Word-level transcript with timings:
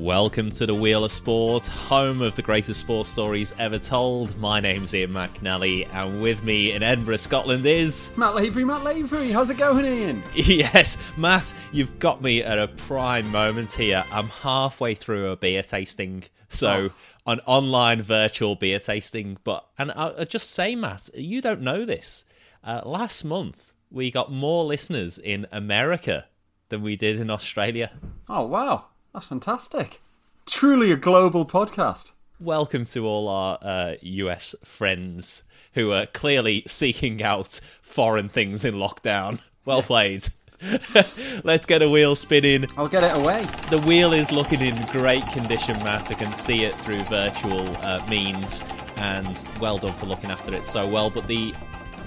Welcome 0.00 0.50
to 0.52 0.64
the 0.64 0.74
Wheel 0.74 1.04
of 1.04 1.12
Sport, 1.12 1.66
home 1.66 2.22
of 2.22 2.34
the 2.34 2.40
greatest 2.40 2.80
sports 2.80 3.10
stories 3.10 3.52
ever 3.58 3.78
told. 3.78 4.34
My 4.38 4.58
name's 4.58 4.94
Ian 4.94 5.12
McNally, 5.12 5.86
and 5.94 6.22
with 6.22 6.42
me 6.42 6.72
in 6.72 6.82
Edinburgh, 6.82 7.18
Scotland 7.18 7.66
is. 7.66 8.10
Matt 8.16 8.34
Lavery, 8.34 8.64
Matt 8.64 8.82
Lavery, 8.82 9.30
how's 9.30 9.50
it 9.50 9.58
going, 9.58 9.84
Ian? 9.84 10.22
Yes, 10.34 10.96
Matt, 11.18 11.52
you've 11.70 11.98
got 11.98 12.22
me 12.22 12.42
at 12.42 12.58
a 12.58 12.68
prime 12.68 13.30
moment 13.30 13.72
here. 13.72 14.02
I'm 14.10 14.28
halfway 14.28 14.94
through 14.94 15.28
a 15.28 15.36
beer 15.36 15.62
tasting, 15.62 16.24
so 16.48 16.88
Oh. 17.26 17.30
an 17.32 17.40
online 17.44 18.00
virtual 18.00 18.54
beer 18.56 18.80
tasting. 18.80 19.36
But, 19.44 19.66
and 19.76 19.90
I, 19.92 20.14
I 20.20 20.24
just 20.24 20.50
say, 20.50 20.74
Matt, 20.76 21.10
you 21.14 21.42
don't 21.42 21.60
know 21.60 21.84
this. 21.84 22.24
Uh, 22.64 22.80
last 22.86 23.22
month, 23.22 23.74
we 23.90 24.10
got 24.10 24.32
more 24.32 24.64
listeners 24.64 25.18
in 25.18 25.46
America 25.52 26.24
than 26.70 26.80
we 26.80 26.96
did 26.96 27.20
in 27.20 27.28
Australia. 27.28 27.90
Oh, 28.30 28.46
wow, 28.46 28.86
that's 29.12 29.26
fantastic. 29.26 30.00
Truly 30.46 30.90
a 30.92 30.96
global 30.96 31.44
podcast. 31.46 32.12
welcome 32.40 32.84
to 32.86 33.06
all 33.06 33.28
our 33.28 33.58
uh, 33.60 33.94
US 34.00 34.54
friends 34.64 35.42
who 35.74 35.92
are 35.92 36.06
clearly 36.06 36.62
seeking 36.66 37.22
out 37.22 37.60
foreign 37.82 38.28
things 38.28 38.64
in 38.64 38.74
lockdown. 38.74 39.40
Well 39.64 39.82
played. 39.82 40.28
Let's 41.44 41.66
get 41.66 41.82
a 41.82 41.88
wheel 41.88 42.14
spinning. 42.14 42.66
I'll 42.76 42.88
get 42.88 43.02
it 43.04 43.16
away. 43.16 43.46
The 43.70 43.78
wheel 43.80 44.12
is 44.12 44.30
looking 44.32 44.60
in 44.60 44.74
great 44.86 45.24
condition, 45.28 45.78
Matt. 45.78 46.10
I 46.10 46.14
can 46.14 46.32
see 46.32 46.64
it 46.64 46.74
through 46.76 47.02
virtual 47.04 47.66
uh, 47.78 48.04
means, 48.08 48.62
and 48.96 49.44
well 49.60 49.78
done 49.78 49.94
for 49.94 50.06
looking 50.06 50.30
after 50.30 50.54
it 50.54 50.64
so 50.64 50.86
well. 50.86 51.08
But 51.08 51.26
the 51.26 51.54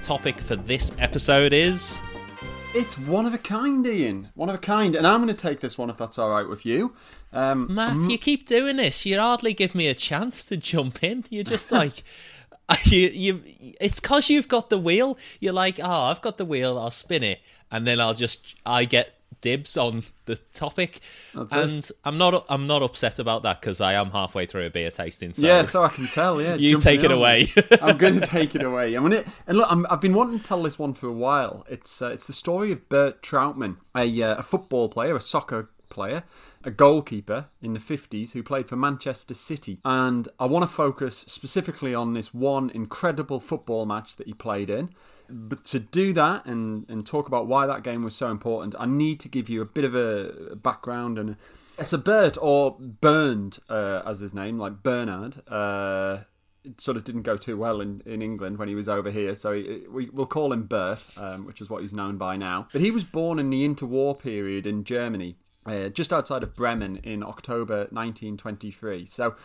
topic 0.02 0.40
for 0.40 0.56
this 0.56 0.92
episode 1.00 1.54
is. 1.54 2.00
It's 2.76 2.98
one 2.98 3.28
of 3.28 3.36
a 3.36 3.38
kind, 3.38 3.86
Ian. 3.86 4.30
One 4.34 4.50
of 4.50 4.56
a 4.56 4.60
kind. 4.60 4.96
And 4.96 5.06
I'm 5.06 5.22
going 5.22 5.34
to 5.34 5.40
take 5.40 5.60
this 5.60 5.78
one 5.78 5.92
if 5.92 5.98
that's 5.98 6.18
all 6.18 6.32
right 6.32 6.48
with 6.48 6.66
you. 6.66 6.96
Um, 7.32 7.68
Matt, 7.74 8.10
you 8.10 8.18
keep 8.18 8.48
doing 8.48 8.78
this. 8.78 9.06
You 9.06 9.20
hardly 9.20 9.54
give 9.54 9.76
me 9.76 9.88
a 9.88 9.94
chance 9.94 10.44
to 10.46 10.58
jump 10.58 11.04
in. 11.04 11.24
You're 11.30 11.44
just 11.44 11.72
like, 11.72 12.04
you, 12.86 13.10
you. 13.10 13.44
It's 13.80 14.00
cause 14.00 14.28
you've 14.28 14.48
got 14.48 14.72
the 14.72 14.80
wheel. 14.80 15.20
You're 15.40 15.54
like, 15.54 15.80
oh, 15.80 16.04
I've 16.04 16.22
got 16.22 16.38
the 16.38 16.46
wheel. 16.46 16.80
I'll 16.80 16.90
spin 16.90 17.22
it, 17.22 17.42
and 17.72 17.86
then 17.86 18.00
I'll 18.00 18.16
just, 18.16 18.56
I 18.66 18.86
get 18.86 19.20
dibs 19.44 19.78
on 19.78 20.04
the 20.26 20.38
topic. 20.54 21.02
That's 21.36 21.54
it. 21.54 21.60
and 21.60 21.90
I'm 22.04 22.18
not, 22.18 22.46
I'm 22.50 22.66
not 22.66 22.82
upset 22.82 23.20
about 23.20 23.44
that 23.44 23.62
because 23.62 23.82
I 23.82 23.94
am 23.94 24.10
halfway 24.10 24.48
through 24.48 24.66
a 24.66 24.70
beer 24.72 24.90
tasting. 24.90 25.34
So 25.34 25.46
yeah, 25.46 25.64
so 25.64 25.84
I 25.84 25.90
can 25.90 26.08
tell. 26.08 26.42
Yeah, 26.42 26.56
You 26.56 26.80
take 26.80 27.04
it 27.04 27.12
on 27.12 27.18
away. 27.18 27.52
I'm 27.82 27.98
going 27.98 28.20
to 28.20 28.26
take 28.26 28.56
it 28.56 28.64
away. 28.64 28.96
I'm 28.96 29.04
gonna, 29.04 29.24
and 29.46 29.58
look, 29.58 29.68
I'm, 29.70 29.86
I've 29.90 30.02
been 30.02 30.14
wanting 30.16 30.40
to 30.40 30.46
tell 30.46 30.64
this 30.64 30.80
one 30.80 30.94
for 30.94 31.08
a 31.08 31.14
while. 31.14 31.66
It's 31.70 32.02
uh, 32.02 32.08
it's 32.08 32.26
the 32.26 32.34
story 32.34 32.72
of 32.72 32.90
Bert 32.90 33.22
Trautmann, 33.22 33.78
a, 33.96 34.24
uh, 34.24 34.36
a 34.38 34.44
football 34.44 34.90
player, 34.90 35.16
a 35.16 35.22
soccer 35.22 35.70
player, 35.90 36.24
a 36.64 36.72
goalkeeper 36.72 37.48
in 37.62 37.74
the 37.74 37.80
50s 37.80 38.32
who 38.32 38.42
played 38.42 38.68
for 38.70 38.78
Manchester 38.78 39.34
City. 39.34 39.80
And 39.84 40.28
I 40.40 40.46
want 40.46 40.64
to 40.64 40.74
focus 40.74 41.18
specifically 41.18 41.94
on 41.94 42.14
this 42.14 42.34
one 42.34 42.70
incredible 42.70 43.40
football 43.42 43.86
match 43.86 44.16
that 44.16 44.28
he 44.28 44.34
played 44.34 44.70
in. 44.70 44.90
But 45.34 45.66
to 45.66 45.80
do 45.80 46.14
that 46.14 46.46
and, 46.46 46.86
and 46.88 47.06
talk 47.06 47.28
about 47.28 47.48
why 47.48 47.66
that 47.66 47.84
game 47.84 48.04
was 48.04 48.16
so 48.16 48.30
important, 48.30 48.76
I 48.78 48.86
need 48.86 49.20
to 49.22 49.30
give 49.30 49.50
you 49.50 49.62
a 49.62 49.66
bit 49.66 49.84
of 49.84 49.96
a 49.96 50.56
background 50.56 51.18
and. 51.18 51.38
It's 51.80 51.92
a 51.92 51.98
Bert 51.98 52.38
or 52.40 52.78
Bernd, 52.80 53.58
uh, 53.68 54.04
as 54.06 54.20
his 54.20 54.32
name, 54.32 54.60
like 54.60 54.84
Bernard. 54.84 55.42
Uh, 55.48 56.20
it 56.64 56.80
sort 56.80 56.98
of 56.98 57.04
didn't 57.04 57.24
go 57.24 57.36
too 57.36 57.58
well 57.58 57.82
in, 57.82 58.02
in 58.06 58.22
England 58.22 58.58
when 58.58 58.68
he 58.68 58.76
was 58.76 58.88
over 58.88 59.12
here, 59.12 59.36
so 59.36 59.54
he, 59.54 59.84
we, 59.90 60.10
we'll 60.12 60.26
call 60.26 60.54
him 60.54 60.64
Bert, 60.64 61.04
um, 61.18 61.46
which 61.46 61.62
is 61.62 61.70
what 61.70 61.82
he's 61.82 61.94
known 61.94 62.18
by 62.18 62.38
now. 62.38 62.68
But 62.72 62.82
he 62.82 62.92
was 62.92 63.04
born 63.04 63.40
in 63.40 63.50
the 63.50 63.68
interwar 63.68 64.18
period 64.18 64.66
in 64.66 64.84
Germany, 64.84 65.36
uh, 65.66 65.90
just 65.90 66.14
outside 66.14 66.44
of 66.44 66.56
Bremen 66.56 66.98
in 66.98 67.24
October 67.24 67.88
1923. 67.90 69.06
So 69.06 69.36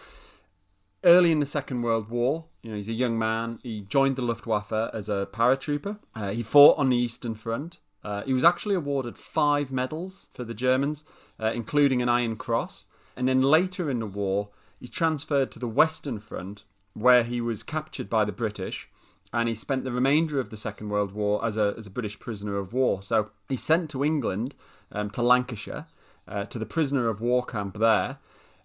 early 1.04 1.32
in 1.32 1.40
the 1.40 1.46
Second 1.46 1.82
World 1.82 2.08
War, 2.08 2.46
you 2.62 2.70
know, 2.70 2.76
he's 2.76 2.88
a 2.88 2.92
young 2.92 3.18
man. 3.18 3.58
He 3.62 3.82
joined 3.82 4.16
the 4.16 4.22
Luftwaffe 4.22 4.72
as 4.72 5.08
a 5.08 5.28
paratrooper. 5.32 5.98
Uh, 6.14 6.30
he 6.30 6.42
fought 6.42 6.78
on 6.78 6.90
the 6.90 6.96
Eastern 6.96 7.34
Front. 7.34 7.80
Uh, 8.04 8.22
he 8.22 8.32
was 8.32 8.44
actually 8.44 8.74
awarded 8.74 9.16
five 9.16 9.72
medals 9.72 10.28
for 10.32 10.44
the 10.44 10.54
Germans, 10.54 11.04
uh, 11.40 11.52
including 11.54 12.02
an 12.02 12.08
Iron 12.08 12.36
Cross. 12.36 12.84
And 13.16 13.28
then 13.28 13.42
later 13.42 13.90
in 13.90 13.98
the 13.98 14.06
war, 14.06 14.50
he 14.78 14.88
transferred 14.88 15.50
to 15.52 15.58
the 15.58 15.68
Western 15.68 16.18
Front, 16.18 16.64
where 16.94 17.24
he 17.24 17.40
was 17.40 17.62
captured 17.62 18.08
by 18.08 18.24
the 18.24 18.32
British. 18.32 18.88
And 19.32 19.48
he 19.48 19.54
spent 19.54 19.84
the 19.84 19.92
remainder 19.92 20.40
of 20.40 20.50
the 20.50 20.56
Second 20.56 20.88
World 20.88 21.12
War 21.12 21.44
as 21.44 21.56
a, 21.56 21.74
as 21.76 21.86
a 21.86 21.90
British 21.90 22.18
prisoner 22.18 22.56
of 22.56 22.72
war. 22.72 23.02
So 23.02 23.30
he's 23.48 23.62
sent 23.62 23.90
to 23.90 24.04
England, 24.04 24.54
um, 24.90 25.10
to 25.10 25.22
Lancashire, 25.22 25.86
uh, 26.26 26.44
to 26.46 26.58
the 26.58 26.66
prisoner 26.66 27.08
of 27.08 27.20
war 27.20 27.44
camp 27.44 27.78
there. 27.78 28.18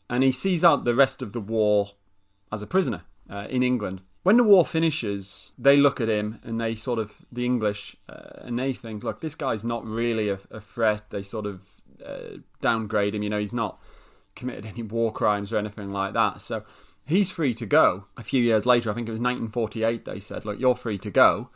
And 0.09 0.23
he 0.23 0.31
sees 0.31 0.63
out 0.63 0.85
the 0.85 0.95
rest 0.95 1.21
of 1.21 1.33
the 1.33 1.41
war 1.41 1.91
as 2.53 2.61
a 2.61 2.67
prisoner 2.67 3.03
uh, 3.29 3.47
in 3.49 3.63
England. 3.63 4.01
When 4.21 4.37
the 4.37 4.43
war 4.43 4.65
finishes, 4.65 5.51
they 5.57 5.75
look 5.75 5.99
at 5.99 6.07
him 6.07 6.39
and 6.43 6.61
they 6.61 6.75
sort 6.75 6.99
of, 6.99 7.25
the 7.31 7.43
English, 7.43 7.97
uh, 8.07 8.41
and 8.41 8.57
they 8.57 8.71
think, 8.71 9.03
look, 9.03 9.19
this 9.19 9.35
guy's 9.35 9.65
not 9.65 9.85
really 9.85 10.29
a, 10.29 10.39
a 10.49 10.61
threat. 10.61 11.09
They 11.09 11.21
sort 11.21 11.45
of 11.45 11.63
uh, 12.05 12.37
downgrade 12.61 13.15
him. 13.15 13.23
You 13.23 13.29
know, 13.29 13.39
he's 13.39 13.53
not 13.53 13.79
committed 14.35 14.65
any 14.65 14.83
war 14.83 15.11
crimes 15.11 15.51
or 15.51 15.57
anything 15.57 15.91
like 15.91 16.13
that. 16.13 16.41
So 16.41 16.63
he's 17.05 17.31
free 17.31 17.53
to 17.55 17.65
go. 17.65 18.05
A 18.15 18.23
few 18.23 18.41
years 18.41 18.65
later, 18.65 18.89
I 18.89 18.93
think 18.93 19.09
it 19.09 19.11
was 19.11 19.19
1948, 19.19 20.05
they 20.05 20.19
said, 20.19 20.45
look, 20.45 20.59
you're 20.59 20.75
free 20.75 20.97
to 20.99 21.11
go. 21.11 21.49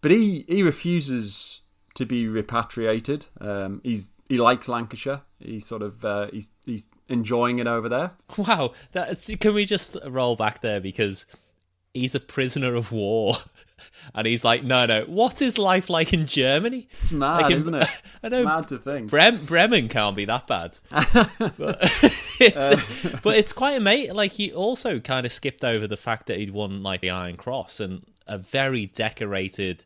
But 0.00 0.10
he, 0.10 0.44
he 0.48 0.62
refuses 0.62 1.62
to 1.96 2.06
be 2.06 2.26
repatriated. 2.28 3.26
Um, 3.40 3.80
he's 3.84 4.10
he 4.28 4.38
likes 4.38 4.68
Lancashire. 4.68 5.22
He's 5.38 5.66
sort 5.66 5.82
of 5.82 6.04
uh, 6.04 6.28
he's 6.32 6.50
he's 6.64 6.86
enjoying 7.08 7.58
it 7.58 7.66
over 7.66 7.88
there. 7.88 8.12
Wow, 8.38 8.72
that's, 8.92 9.30
can 9.40 9.54
we 9.54 9.64
just 9.66 9.96
roll 10.06 10.36
back 10.36 10.60
there 10.62 10.80
because 10.80 11.26
he's 11.94 12.14
a 12.14 12.20
prisoner 12.20 12.74
of 12.74 12.92
war, 12.92 13.36
and 14.14 14.26
he's 14.26 14.44
like, 14.44 14.62
no, 14.64 14.84
no, 14.86 15.02
what 15.06 15.40
is 15.42 15.56
life 15.58 15.88
like 15.90 16.12
in 16.12 16.26
Germany? 16.26 16.88
It's 17.00 17.12
mad, 17.12 17.42
Like 17.42 17.52
in- 17.52 17.58
isn't 17.58 17.74
it? 17.74 17.88
I 18.22 18.28
know. 18.28 18.44
Mad 18.44 18.68
to 18.68 18.78
think. 18.78 19.10
Brem- 19.10 19.46
Bremen 19.46 19.88
can't 19.88 20.16
be 20.16 20.24
that 20.26 20.46
bad, 20.46 20.78
but 21.56 21.78
it's, 22.40 23.20
but 23.22 23.36
it's 23.36 23.52
quite 23.52 23.76
amazing. 23.78 24.14
Like 24.14 24.32
he 24.32 24.52
also 24.52 25.00
kind 25.00 25.24
of 25.26 25.32
skipped 25.32 25.64
over 25.64 25.86
the 25.86 25.96
fact 25.96 26.26
that 26.26 26.38
he'd 26.38 26.50
won 26.52 26.82
like 26.82 27.00
the 27.00 27.10
Iron 27.10 27.36
Cross 27.36 27.80
and 27.80 28.04
a 28.26 28.36
very 28.38 28.86
decorated 28.86 29.84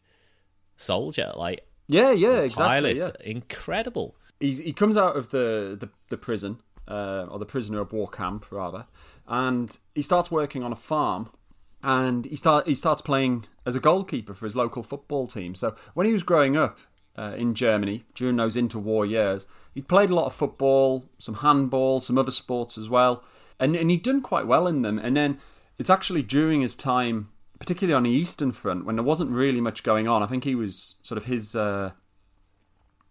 soldier, 0.77 1.33
like 1.37 1.61
yeah, 1.91 2.13
yeah, 2.13 2.39
exactly. 2.41 2.65
pilot, 2.65 2.97
Yeah. 2.97 3.11
incredible. 3.25 4.15
He's, 4.39 4.59
he 4.59 4.73
comes 4.73 4.97
out 4.97 5.17
of 5.17 5.31
the 5.31 5.77
the, 5.79 5.89
the 6.09 6.17
prison 6.17 6.59
uh, 6.89 7.27
or 7.31 7.39
the 7.39 7.47
prisoner 7.47 7.81
of 7.81 7.93
war 7.93 8.09
camp 8.09 8.47
rather, 8.51 8.87
and 9.27 9.77
he 9.95 10.03
starts 10.03 10.31
working 10.31 10.63
on 10.65 10.73
a 10.73 10.77
farm. 10.77 11.31
And 11.83 12.27
he 12.27 12.37
start 12.37 12.67
he 12.67 12.75
starts 12.75 13.01
playing 13.01 13.47
as 13.65 13.75
a 13.75 13.81
goalkeeper 13.81 14.35
for 14.35 14.45
his 14.45 14.55
local 14.55 14.83
football 14.83 15.27
team. 15.27 15.55
So 15.55 15.75
when 15.95 16.07
he 16.07 16.13
was 16.13 16.23
growing 16.23 16.55
up 16.55 16.79
uh, 17.17 17.35
in 17.39 17.55
Germany 17.55 18.05
during 18.15 18.37
those 18.37 18.55
interwar 18.55 19.09
years, 19.09 19.47
he 19.75 19.81
played 19.81 20.11
a 20.11 20.15
lot 20.15 20.27
of 20.27 20.35
football, 20.35 21.07
some 21.19 21.37
handball, 21.37 22.01
some 22.01 22.19
other 22.19 22.33
sports 22.33 22.77
as 22.77 22.91
well, 22.91 23.25
and 23.59 23.75
and 23.77 23.91
he'd 23.91 24.03
done 24.03 24.21
quite 24.21 24.47
well 24.47 24.67
in 24.67 24.83
them. 24.83 24.99
And 24.99 25.17
then 25.17 25.39
it's 25.79 25.89
actually 25.89 26.23
during 26.23 26.61
his 26.61 26.75
time, 26.77 27.31
particularly 27.61 27.95
on 27.95 28.03
the 28.03 28.11
Eastern 28.11 28.51
Front, 28.51 28.85
when 28.85 28.97
there 28.97 29.05
wasn't 29.05 29.31
really 29.31 29.61
much 29.61 29.85
going 29.85 30.09
on. 30.09 30.23
I 30.23 30.27
think 30.27 30.43
he 30.43 30.57
was 30.57 30.97
sort 31.03 31.17
of 31.17 31.27
his. 31.27 31.55
Uh, 31.55 31.93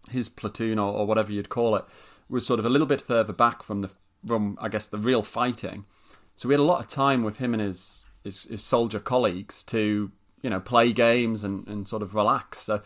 his 0.08 0.28
platoon 0.28 0.78
or, 0.78 0.92
or 0.92 1.06
whatever 1.06 1.32
you'd 1.32 1.48
call 1.48 1.76
it 1.76 1.84
was 2.28 2.46
sort 2.46 2.58
of 2.60 2.66
a 2.66 2.68
little 2.68 2.86
bit 2.86 3.00
further 3.00 3.32
back 3.32 3.62
from 3.62 3.82
the 3.82 3.90
from 4.26 4.58
I 4.60 4.68
guess 4.68 4.86
the 4.86 4.98
real 4.98 5.22
fighting. 5.22 5.86
So 6.36 6.48
we 6.48 6.54
had 6.54 6.60
a 6.60 6.64
lot 6.64 6.80
of 6.80 6.86
time 6.86 7.22
with 7.22 7.38
him 7.38 7.54
and 7.54 7.62
his 7.62 8.04
his, 8.22 8.44
his 8.44 8.62
soldier 8.62 9.00
colleagues 9.00 9.62
to 9.64 10.12
you 10.42 10.50
know 10.50 10.60
play 10.60 10.92
games 10.92 11.44
and, 11.44 11.66
and 11.66 11.88
sort 11.88 12.02
of 12.02 12.14
relax. 12.14 12.58
So 12.58 12.82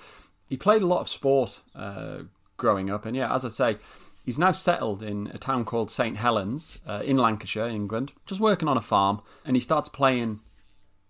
he 0.49 0.56
played 0.56 0.82
a 0.82 0.87
lot 0.87 1.00
of 1.00 1.08
sport 1.08 1.62
uh, 1.75 2.22
growing 2.56 2.90
up, 2.90 3.06
and 3.06 3.16
yeah, 3.16 3.34
as 3.34 3.44
I 3.44 3.49
say, 3.49 3.78
he's 4.25 4.38
now 4.38 4.52
settled 4.52 5.02
in 5.02 5.28
a 5.28 5.38
town 5.38 5.64
called 5.64 5.90
St 5.90 6.16
Helens 6.16 6.78
uh, 6.87 7.02
in 7.05 7.16
Lancashire, 7.16 7.69
England, 7.69 8.12
just 8.26 8.40
working 8.40 8.69
on 8.69 8.76
a 8.76 8.82
farm, 8.82 9.20
and 9.44 9.56
he 9.56 9.61
starts 9.61 9.88
playing 9.88 10.40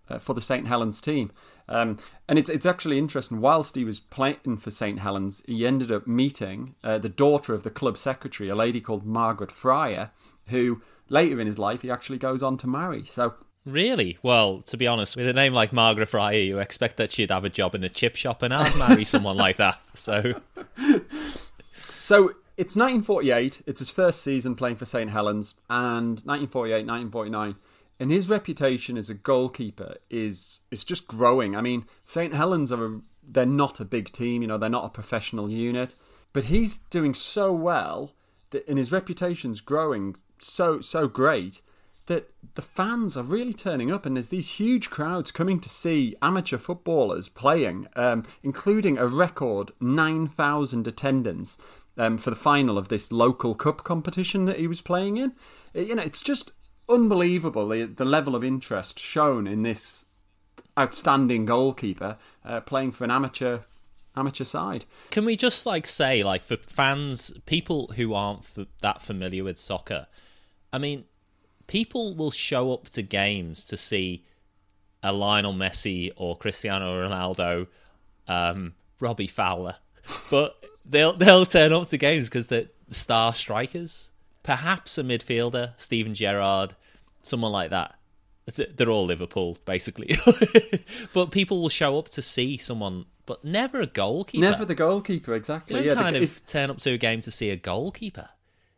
uh, 0.08 0.18
for 0.18 0.34
the 0.34 0.40
St 0.40 0.66
Helens 0.66 1.00
team. 1.00 1.30
Um, 1.68 1.98
and 2.28 2.38
it's 2.38 2.50
it's 2.50 2.66
actually 2.66 2.98
interesting. 2.98 3.40
Whilst 3.40 3.74
he 3.74 3.84
was 3.84 4.00
playing 4.00 4.58
for 4.58 4.70
St 4.70 4.98
Helens, 4.98 5.42
he 5.46 5.66
ended 5.66 5.90
up 5.90 6.06
meeting 6.06 6.74
uh, 6.84 6.98
the 6.98 7.08
daughter 7.08 7.54
of 7.54 7.62
the 7.62 7.70
club 7.70 7.96
secretary, 7.96 8.48
a 8.48 8.54
lady 8.54 8.80
called 8.80 9.06
Margaret 9.06 9.50
Fryer, 9.50 10.10
who 10.48 10.82
later 11.08 11.40
in 11.40 11.46
his 11.46 11.58
life 11.58 11.82
he 11.82 11.90
actually 11.90 12.18
goes 12.18 12.42
on 12.42 12.56
to 12.58 12.66
marry. 12.66 13.04
So 13.04 13.34
Really? 13.64 14.18
Well, 14.22 14.60
to 14.62 14.76
be 14.76 14.86
honest, 14.86 15.16
with 15.16 15.26
a 15.26 15.32
name 15.32 15.54
like 15.54 15.72
Margaret 15.72 16.10
Fryer, 16.10 16.36
you 16.36 16.58
expect 16.58 16.98
that 16.98 17.10
she'd 17.10 17.30
have 17.30 17.46
a 17.46 17.48
job 17.48 17.74
in 17.74 17.82
a 17.82 17.88
chip 17.88 18.14
shop, 18.14 18.42
and 18.42 18.52
I'd 18.52 18.76
marry 18.76 19.04
someone 19.06 19.38
like 19.38 19.56
that. 19.56 19.80
So, 19.94 20.40
So 22.04 22.34
it's 22.58 22.76
1948. 22.76 23.62
It's 23.66 23.80
his 23.80 23.88
first 23.88 24.20
season 24.20 24.56
playing 24.56 24.76
for 24.76 24.84
St 24.84 25.08
Helens, 25.08 25.54
and 25.70 26.20
1948, 26.26 26.86
1949, 26.86 27.56
and 27.98 28.10
his 28.10 28.28
reputation 28.28 28.96
as 28.96 29.10
a 29.10 29.14
goalkeeper 29.14 29.96
is 30.10 30.60
is 30.70 30.84
just 30.84 31.06
growing. 31.06 31.56
I 31.56 31.60
mean, 31.60 31.86
St 32.04 32.34
Helens 32.34 32.72
are 32.72 32.86
a, 32.86 33.00
they're 33.22 33.46
not 33.46 33.80
a 33.80 33.84
big 33.84 34.12
team, 34.12 34.42
you 34.42 34.48
know, 34.48 34.58
they're 34.58 34.68
not 34.70 34.84
a 34.84 34.90
professional 34.90 35.50
unit, 35.50 35.94
but 36.32 36.44
he's 36.44 36.78
doing 36.78 37.14
so 37.14 37.52
well 37.52 38.12
that, 38.50 38.66
and 38.68 38.78
his 38.78 38.92
reputation's 38.92 39.60
growing 39.60 40.16
so 40.38 40.80
so 40.80 41.08
great 41.08 41.60
that 42.06 42.30
the 42.54 42.62
fans 42.62 43.16
are 43.16 43.22
really 43.22 43.54
turning 43.54 43.90
up, 43.90 44.04
and 44.04 44.16
there's 44.16 44.28
these 44.28 44.50
huge 44.52 44.90
crowds 44.90 45.30
coming 45.30 45.58
to 45.58 45.70
see 45.70 46.14
amateur 46.20 46.58
footballers 46.58 47.28
playing, 47.28 47.86
um, 47.96 48.24
including 48.42 48.98
a 48.98 49.06
record 49.06 49.70
nine 49.80 50.26
thousand 50.26 50.86
attendance 50.86 51.56
um, 51.96 52.18
for 52.18 52.30
the 52.30 52.36
final 52.36 52.76
of 52.76 52.88
this 52.88 53.10
local 53.10 53.54
cup 53.54 53.84
competition 53.84 54.44
that 54.44 54.58
he 54.58 54.66
was 54.66 54.82
playing 54.82 55.16
in. 55.16 55.32
You 55.72 55.94
know, 55.94 56.02
it's 56.02 56.22
just 56.22 56.52
unbelievable 56.88 57.68
the, 57.68 57.84
the 57.84 58.04
level 58.04 58.34
of 58.36 58.44
interest 58.44 58.98
shown 58.98 59.46
in 59.46 59.62
this 59.62 60.04
outstanding 60.78 61.46
goalkeeper 61.46 62.16
uh, 62.44 62.60
playing 62.60 62.90
for 62.92 63.04
an 63.04 63.10
amateur 63.10 63.60
amateur 64.16 64.44
side. 64.44 64.84
Can 65.10 65.24
we 65.24 65.36
just 65.36 65.66
like 65.66 65.86
say, 65.86 66.22
like 66.22 66.42
for 66.42 66.56
fans, 66.56 67.32
people 67.46 67.88
who 67.96 68.14
aren't 68.14 68.40
f- 68.40 68.66
that 68.80 69.00
familiar 69.02 69.44
with 69.44 69.58
soccer, 69.58 70.06
I 70.72 70.78
mean, 70.78 71.04
people 71.66 72.14
will 72.14 72.30
show 72.30 72.72
up 72.72 72.88
to 72.90 73.02
games 73.02 73.64
to 73.66 73.76
see 73.76 74.24
a 75.02 75.12
Lionel 75.12 75.52
Messi 75.52 76.12
or 76.16 76.36
Cristiano 76.36 77.06
Ronaldo, 77.06 77.66
um, 78.28 78.74
Robbie 79.00 79.26
Fowler, 79.26 79.76
but 80.30 80.64
they'll 80.84 81.12
they'll 81.14 81.46
turn 81.46 81.72
up 81.72 81.88
to 81.88 81.98
games 81.98 82.28
because 82.28 82.46
they're 82.46 82.68
star 82.88 83.34
strikers. 83.34 84.10
Perhaps 84.44 84.98
a 84.98 85.02
midfielder, 85.02 85.72
Steven 85.78 86.14
Gerrard, 86.14 86.76
someone 87.22 87.50
like 87.50 87.70
that. 87.70 87.96
They're 88.76 88.90
all 88.90 89.06
Liverpool, 89.06 89.56
basically. 89.64 90.14
but 91.14 91.30
people 91.30 91.62
will 91.62 91.70
show 91.70 91.98
up 91.98 92.10
to 92.10 92.22
see 92.22 92.58
someone, 92.58 93.06
but 93.24 93.42
never 93.42 93.80
a 93.80 93.86
goalkeeper. 93.86 94.42
Never 94.42 94.66
the 94.66 94.74
goalkeeper, 94.74 95.34
exactly. 95.34 95.80
You 95.80 95.86
yeah, 95.86 95.94
kind 95.94 96.14
the, 96.14 96.22
of 96.22 96.24
if, 96.24 96.46
turn 96.46 96.68
up 96.68 96.76
to 96.78 96.92
a 96.92 96.98
game 96.98 97.20
to 97.20 97.30
see 97.30 97.48
a 97.50 97.56
goalkeeper. 97.56 98.28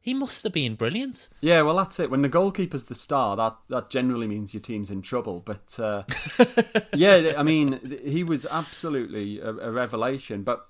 He 0.01 0.15
must 0.15 0.45
have 0.45 0.53
been 0.53 0.77
brilliant. 0.77 1.29
Yeah, 1.41 1.63
well, 1.63 1.77
that's 1.77 1.99
it. 1.99 2.13
When 2.13 2.23
the 2.23 2.29
goalkeeper's 2.29 2.85
the 2.85 2.95
star, 2.95 3.35
that 3.35 3.57
that 3.71 3.91
generally 3.91 4.29
means 4.29 4.55
your 4.55 4.61
team's 4.61 4.89
in 4.89 5.03
trouble. 5.03 5.43
But 5.45 5.77
uh, 5.81 6.05
yeah, 6.95 7.35
I 7.37 7.43
mean, 7.43 7.99
he 8.05 8.23
was 8.23 8.47
absolutely 8.47 9.41
a, 9.41 9.49
a 9.49 9.73
revelation. 9.73 10.45
But 10.45 10.65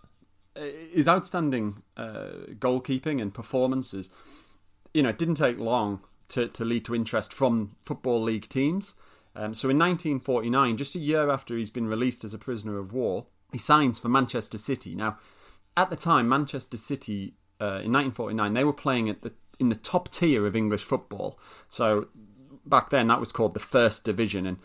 uh, 0.56 0.62
his 0.90 1.06
outstanding 1.06 1.82
uh, 1.98 2.28
goalkeeping 2.58 3.20
and 3.20 3.34
performances, 3.34 4.08
you 4.96 5.02
know, 5.02 5.10
it 5.10 5.18
didn't 5.18 5.34
take 5.34 5.58
long 5.58 6.00
to, 6.28 6.48
to 6.48 6.64
lead 6.64 6.86
to 6.86 6.94
interest 6.94 7.30
from 7.30 7.76
Football 7.82 8.22
League 8.22 8.48
teams. 8.48 8.94
Um, 9.34 9.54
so 9.54 9.68
in 9.68 9.78
1949, 9.78 10.78
just 10.78 10.94
a 10.94 10.98
year 10.98 11.28
after 11.28 11.54
he's 11.54 11.70
been 11.70 11.86
released 11.86 12.24
as 12.24 12.32
a 12.32 12.38
prisoner 12.38 12.78
of 12.78 12.94
war, 12.94 13.26
he 13.52 13.58
signs 13.58 13.98
for 13.98 14.08
Manchester 14.08 14.56
City. 14.56 14.94
Now, 14.94 15.18
at 15.76 15.90
the 15.90 15.96
time, 15.96 16.30
Manchester 16.30 16.78
City 16.78 17.34
uh, 17.60 17.84
in 17.84 17.92
1949 17.92 18.54
they 18.54 18.64
were 18.64 18.72
playing 18.72 19.08
at 19.08 19.22
the 19.22 19.32
in 19.58 19.68
the 19.70 19.74
top 19.74 20.10
tier 20.10 20.46
of 20.46 20.56
English 20.56 20.82
football. 20.82 21.38
So 21.68 22.08
back 22.64 22.88
then, 22.90 23.08
that 23.08 23.20
was 23.20 23.32
called 23.32 23.52
the 23.52 23.60
First 23.60 24.04
Division, 24.04 24.46
and 24.46 24.58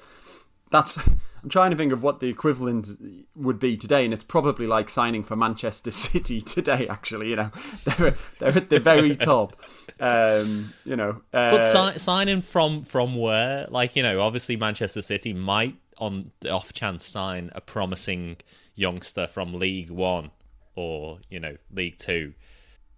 that's 0.72 0.98
I'm 1.44 1.50
trying 1.50 1.72
to 1.72 1.78
think 1.78 1.92
of 1.92 2.04
what 2.04 2.20
the 2.20 2.28
equivalent 2.28 2.90
would 3.36 3.60
be 3.60 3.76
today, 3.76 4.06
and 4.06 4.14
it's 4.14 4.24
probably 4.24 4.68
like 4.68 4.90
signing 4.90 5.24
for 5.24 5.36
Manchester 5.36 5.92
City 5.92 6.42
today. 6.42 6.88
Actually, 6.88 7.30
you 7.30 7.36
know, 7.36 7.52
they're 7.84 8.16
they're 8.40 8.58
at 8.58 8.70
the 8.70 8.80
very 8.80 9.16
top. 9.18 9.56
Um, 10.00 10.74
you 10.86 10.96
know, 10.96 11.22
uh, 11.34 11.52
but 11.52 11.94
si- 11.94 12.00
signing 12.00 12.42
from 12.42 12.84
from 12.84 13.16
where? 13.16 13.68
Like 13.70 13.96
you 13.96 14.04
know, 14.04 14.22
obviously 14.22 14.56
Manchester 14.56 15.02
City 15.02 15.34
might, 15.34 15.78
on 15.98 16.32
the 16.42 16.52
off 16.52 16.74
chance, 16.74 17.06
sign 17.06 17.52
a 17.56 17.62
promising 17.62 18.38
youngster 18.76 19.28
from 19.28 19.54
League 19.54 19.92
One 19.92 20.32
or 20.76 21.20
you 21.30 21.40
know 21.40 21.58
League 21.74 21.98
Two. 21.98 22.34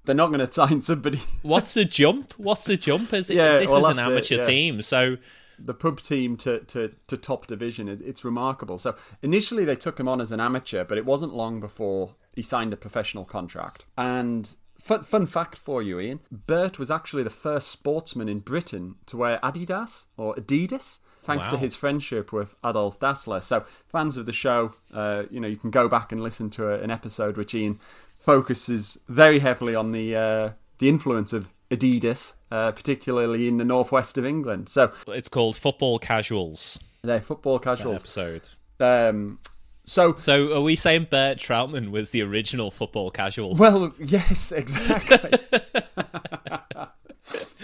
They're 0.06 0.16
not 0.16 0.28
going 0.28 0.46
to 0.46 0.52
sign 0.52 0.82
somebody. 0.82 1.22
What's 1.44 1.74
the 1.76 1.86
jump? 1.86 2.34
What's 2.36 2.66
the 2.66 2.76
jump? 2.76 3.14
Is 3.14 3.30
it? 3.30 3.36
Yeah, 3.36 3.60
this 3.60 3.70
well, 3.70 3.80
is 3.80 3.88
an 3.88 3.96
that's 3.96 4.08
it, 4.08 4.12
amateur 4.12 4.36
yeah. 4.36 4.44
team, 4.44 4.82
so 4.82 5.18
the 5.60 5.74
pub 5.74 6.00
team 6.00 6.38
to, 6.38 6.60
to, 6.60 6.94
to 7.08 7.18
top 7.18 7.48
division. 7.48 7.88
It, 7.88 8.02
it's 8.02 8.26
remarkable. 8.26 8.78
So 8.78 8.96
initially 9.22 9.66
they 9.66 9.76
took 9.76 10.00
him 10.00 10.08
on 10.08 10.22
as 10.22 10.32
an 10.32 10.40
amateur, 10.40 10.84
but 10.84 10.98
it 10.98 11.06
wasn't 11.06 11.34
long 11.34 11.60
before 11.60 12.16
he 12.34 12.42
signed 12.42 12.74
a 12.74 12.78
professional 12.78 13.26
contract. 13.26 13.86
And 13.98 14.54
fun, 14.80 15.04
fun 15.04 15.26
fact 15.26 15.58
for 15.58 15.82
you, 15.82 16.00
Ian, 16.00 16.20
Bert 16.32 16.80
was 16.80 16.92
actually 16.92 17.24
the 17.24 17.30
first 17.30 17.70
sportsman 17.70 18.30
in 18.30 18.40
Britain 18.40 18.96
to 19.08 19.18
wear 19.18 19.40
Adidas 19.44 20.06
or 20.18 20.36
Adidas. 20.36 21.00
Thanks 21.24 21.48
to 21.48 21.58
his 21.58 21.74
friendship 21.74 22.34
with 22.34 22.54
Adolf 22.66 23.00
Dassler. 23.00 23.42
So, 23.42 23.64
fans 23.88 24.18
of 24.18 24.26
the 24.26 24.34
show, 24.34 24.74
uh, 24.94 25.24
you 25.32 25.40
know, 25.40 25.48
you 25.48 25.56
can 25.56 25.72
go 25.72 25.88
back 25.88 26.12
and 26.12 26.22
listen 26.22 26.50
to 26.50 26.68
a, 26.68 26.82
an 26.82 26.92
episode 26.92 27.38
which 27.38 27.56
Ian 27.56 27.80
focuses 28.20 28.98
very 29.08 29.40
heavily 29.40 29.74
on 29.74 29.94
the 29.94 30.14
uh, 30.18 30.50
the 30.80 30.90
influence 30.90 31.32
of 31.32 31.54
Adidas, 31.72 32.36
uh, 32.54 32.72
particularly 32.72 33.48
in 33.48 33.58
the 33.58 33.66
northwest 33.66 34.18
of 34.18 34.26
England. 34.26 34.70
So, 34.70 34.94
it's 35.08 35.30
called 35.30 35.56
Football 35.58 36.00
Casuals 36.00 36.80
they're 37.04 37.22
football 37.22 37.60
casuals. 37.60 38.02
episode. 38.02 38.44
Um, 38.80 39.40
so, 39.86 40.16
So 40.16 40.56
are 40.56 40.62
we 40.62 40.76
saying 40.78 41.08
Bert 41.12 41.38
Trautmann 41.38 41.92
was 41.92 42.12
the 42.12 42.22
original 42.22 42.72
football 42.72 43.12
casual? 43.12 43.56
well, 43.56 43.94
yes, 44.00 44.52
exactly. 44.54 45.32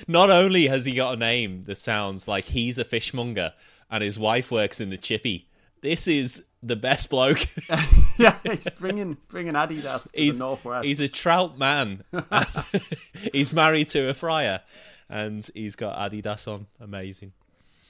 Not 0.08 0.30
only 0.30 0.66
has 0.68 0.84
he 0.86 0.94
got 0.94 1.14
a 1.14 1.16
name 1.16 1.62
that 1.62 1.78
sounds 1.78 2.26
like 2.26 2.46
he's 2.46 2.78
a 2.78 2.84
fishmonger 2.84 3.52
and 3.90 4.02
his 4.02 4.18
wife 4.18 4.50
works 4.50 4.80
in 4.80 4.90
the 4.90 4.98
chippy, 4.98 5.48
this 5.82 6.08
is 6.08 6.44
the 6.62 6.76
best 6.76 7.10
bloke. 7.10 7.46
yeah, 8.18 8.36
he's 8.44 8.68
bringing 8.78 9.16
bringing 9.28 9.54
Adidas 9.54 10.12
to 10.12 10.20
he's, 10.20 10.38
the 10.38 10.44
northwest. 10.44 10.84
he's 10.84 11.00
a 11.00 11.08
trout 11.08 11.58
man. 11.58 12.04
he's 13.32 13.52
married 13.52 13.88
to 13.88 14.08
a 14.08 14.14
friar 14.14 14.60
and 15.08 15.48
he's 15.54 15.76
got 15.76 15.96
Adidas 15.98 16.46
on. 16.46 16.66
Amazing. 16.80 17.32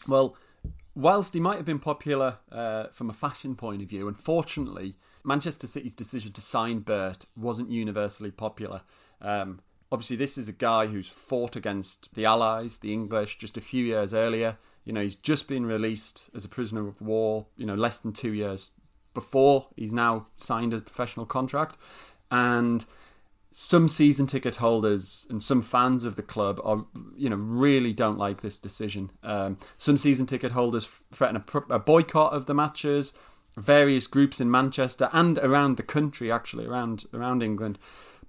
Well, 0.07 0.37
whilst 0.95 1.35
he 1.35 1.41
might 1.41 1.57
have 1.57 1.65
been 1.65 1.79
popular 1.79 2.39
uh, 2.51 2.87
from 2.93 3.11
a 3.11 3.13
fashion 3.13 3.55
point 3.55 3.83
of 3.83 3.89
view, 3.89 4.09
unfortunately, 4.09 4.97
Manchester 5.25 5.67
City's 5.67 5.95
decision 5.95 6.33
to 6.33 6.41
sign 6.41 6.81
Bert 6.81 7.27
wasn't 7.37 7.71
universally 7.71 8.31
popular. 8.31 8.83
Um, 9.21 9.61
obviously, 9.91 10.17
this 10.17 10.37
is 10.37 10.49
a 10.49 10.53
guy 10.53 10.87
who's 10.87 11.09
fought 11.09 11.57
against 11.57 12.15
the 12.15 12.27
Allies, 12.27 12.79
the 12.79 12.93
English, 12.93 13.39
just 13.39 13.57
a 13.57 13.63
few 13.63 13.85
years 13.85 14.13
earlier. 14.13 14.59
You 14.85 14.93
know, 14.93 15.01
he's 15.01 15.17
just 15.17 15.49
been 15.49 15.65
released 15.65 16.29
as 16.35 16.45
a 16.45 16.49
prisoner 16.49 16.87
of 16.87 17.01
war, 17.01 17.47
you 17.57 17.65
know, 17.65 17.75
less 17.75 17.99
than 17.99 18.13
two 18.13 18.35
years 18.35 18.71
before 19.15 19.69
he's 19.77 19.93
now 19.93 20.27
signed 20.37 20.75
a 20.75 20.81
professional 20.81 21.27
contract. 21.27 21.79
And 22.31 22.85
some 23.53 23.89
season 23.89 24.27
ticket 24.27 24.57
holders 24.57 25.27
and 25.31 25.41
some 25.41 25.63
fans 25.63 26.05
of 26.05 26.17
the 26.17 26.23
club 26.23 26.61
are, 26.65 26.85
you 27.17 27.31
know, 27.31 27.37
really 27.37 27.93
don't 27.93 28.19
like 28.19 28.43
this 28.43 28.59
decision. 28.59 29.11
Um, 29.23 29.59
some 29.77 29.97
season 29.97 30.27
ticket 30.27 30.53
holders 30.53 30.89
threaten 31.13 31.37
a, 31.37 31.75
a 31.75 31.79
boycott 31.79 32.33
of 32.33 32.47
the 32.47 32.55
matches. 32.55 33.13
Various 33.57 34.09
groups 34.09 34.41
in 34.41 34.51
Manchester 34.51 35.09
and 35.13 35.39
around 35.39 35.77
the 35.77 35.85
country, 35.85 36.33
actually 36.33 36.67
around 36.67 37.05
around 37.15 37.41
England, 37.41 37.79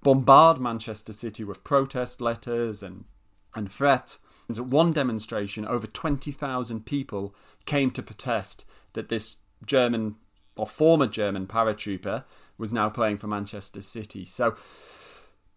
bombard 0.03 0.61
Manchester 0.61 1.13
City 1.13 1.43
with 1.43 1.63
protest 1.63 2.21
letters 2.21 2.83
and 2.83 3.05
and 3.55 3.71
threats. 3.71 4.19
And 4.47 4.55
at 4.55 4.67
one 4.67 4.91
demonstration, 4.91 5.65
over 5.65 5.87
twenty 5.87 6.31
thousand 6.31 6.85
people 6.85 7.33
came 7.65 7.89
to 7.89 8.03
protest 8.03 8.65
that 8.93 9.09
this 9.09 9.37
German 9.65 10.17
or 10.55 10.67
former 10.67 11.07
German 11.07 11.47
paratrooper 11.47 12.23
was 12.57 12.71
now 12.71 12.89
playing 12.89 13.17
for 13.17 13.27
Manchester 13.27 13.81
City. 13.81 14.25
So 14.25 14.55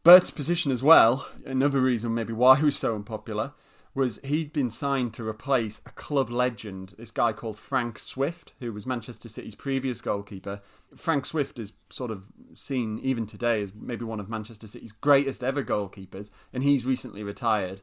Bert's 0.02 0.30
position 0.30 0.72
as 0.72 0.82
well, 0.82 1.28
another 1.44 1.80
reason 1.80 2.14
maybe 2.14 2.32
why 2.32 2.56
he 2.56 2.64
was 2.64 2.76
so 2.76 2.94
unpopular, 2.94 3.52
was 3.94 4.20
he'd 4.22 4.52
been 4.52 4.70
signed 4.70 5.12
to 5.14 5.26
replace 5.26 5.82
a 5.84 5.90
club 5.90 6.30
legend, 6.30 6.94
this 6.98 7.10
guy 7.10 7.32
called 7.32 7.58
Frank 7.58 7.98
Swift, 7.98 8.54
who 8.60 8.72
was 8.72 8.86
Manchester 8.86 9.28
City's 9.28 9.54
previous 9.54 10.00
goalkeeper. 10.00 10.60
Frank 10.94 11.26
Swift 11.26 11.58
is 11.58 11.72
sort 11.90 12.10
of 12.10 12.24
seen 12.52 12.98
even 13.00 13.26
today 13.26 13.62
as 13.62 13.72
maybe 13.74 14.04
one 14.04 14.20
of 14.20 14.28
Manchester 14.28 14.66
City's 14.66 14.92
greatest 14.92 15.42
ever 15.42 15.64
goalkeepers, 15.64 16.30
and 16.52 16.62
he's 16.62 16.86
recently 16.86 17.22
retired. 17.22 17.80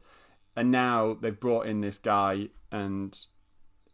And 0.55 0.71
now 0.71 1.17
they've 1.19 1.39
brought 1.39 1.67
in 1.67 1.81
this 1.81 1.97
guy, 1.97 2.47
and 2.71 3.17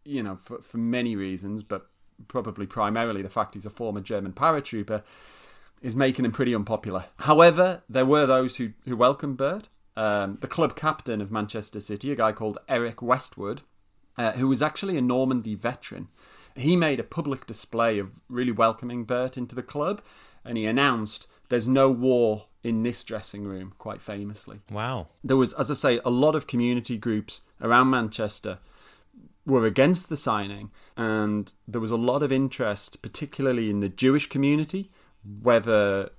you 0.05 0.21
know, 0.21 0.35
for, 0.35 0.61
for 0.61 0.77
many 0.77 1.15
reasons, 1.15 1.63
but 1.63 1.89
probably 2.27 2.65
primarily 2.67 3.21
the 3.21 3.29
fact 3.29 3.53
he's 3.53 3.65
a 3.65 3.69
former 3.69 4.01
German 4.01 4.33
paratrooper, 4.33 5.03
is 5.81 5.95
making 5.95 6.25
him 6.25 6.31
pretty 6.31 6.53
unpopular. 6.53 7.05
However, 7.17 7.81
there 7.89 8.05
were 8.05 8.25
those 8.25 8.57
who, 8.57 8.71
who 8.87 8.95
welcomed 8.95 9.37
Bert. 9.37 9.67
Um, 9.97 10.37
the 10.41 10.47
club 10.47 10.75
captain 10.75 11.21
of 11.21 11.31
Manchester 11.31 11.79
City, 11.79 12.11
a 12.11 12.15
guy 12.15 12.31
called 12.31 12.57
Eric 12.69 13.01
Westwood, 13.01 13.61
uh, 14.17 14.31
who 14.33 14.47
was 14.47 14.61
actually 14.61 14.97
a 14.97 15.01
Normandy 15.01 15.55
veteran, 15.55 16.07
he 16.55 16.75
made 16.75 16.99
a 16.99 17.03
public 17.03 17.45
display 17.45 17.99
of 17.99 18.11
really 18.29 18.51
welcoming 18.51 19.03
Bert 19.05 19.37
into 19.37 19.55
the 19.55 19.63
club, 19.63 20.01
and 20.45 20.57
he 20.57 20.65
announced, 20.65 21.27
"There's 21.49 21.67
no 21.67 21.89
war 21.89 22.47
in 22.63 22.83
this 22.83 23.03
dressing 23.03 23.43
room." 23.45 23.73
Quite 23.77 24.01
famously, 24.01 24.61
Wow. 24.71 25.07
there 25.23 25.37
was, 25.37 25.53
as 25.53 25.71
I 25.71 25.73
say, 25.75 25.99
a 26.05 26.09
lot 26.09 26.35
of 26.35 26.47
community 26.47 26.97
groups 26.97 27.41
around 27.61 27.89
Manchester 27.89 28.59
were 29.45 29.65
against 29.65 30.09
the 30.09 30.17
signing, 30.17 30.71
and 30.95 31.53
there 31.67 31.81
was 31.81 31.91
a 31.91 31.97
lot 31.97 32.23
of 32.23 32.31
interest, 32.31 33.01
particularly 33.01 33.69
in 33.69 33.79
the 33.79 33.89
Jewish 33.89 34.27
community, 34.27 34.91
whether 35.41 36.11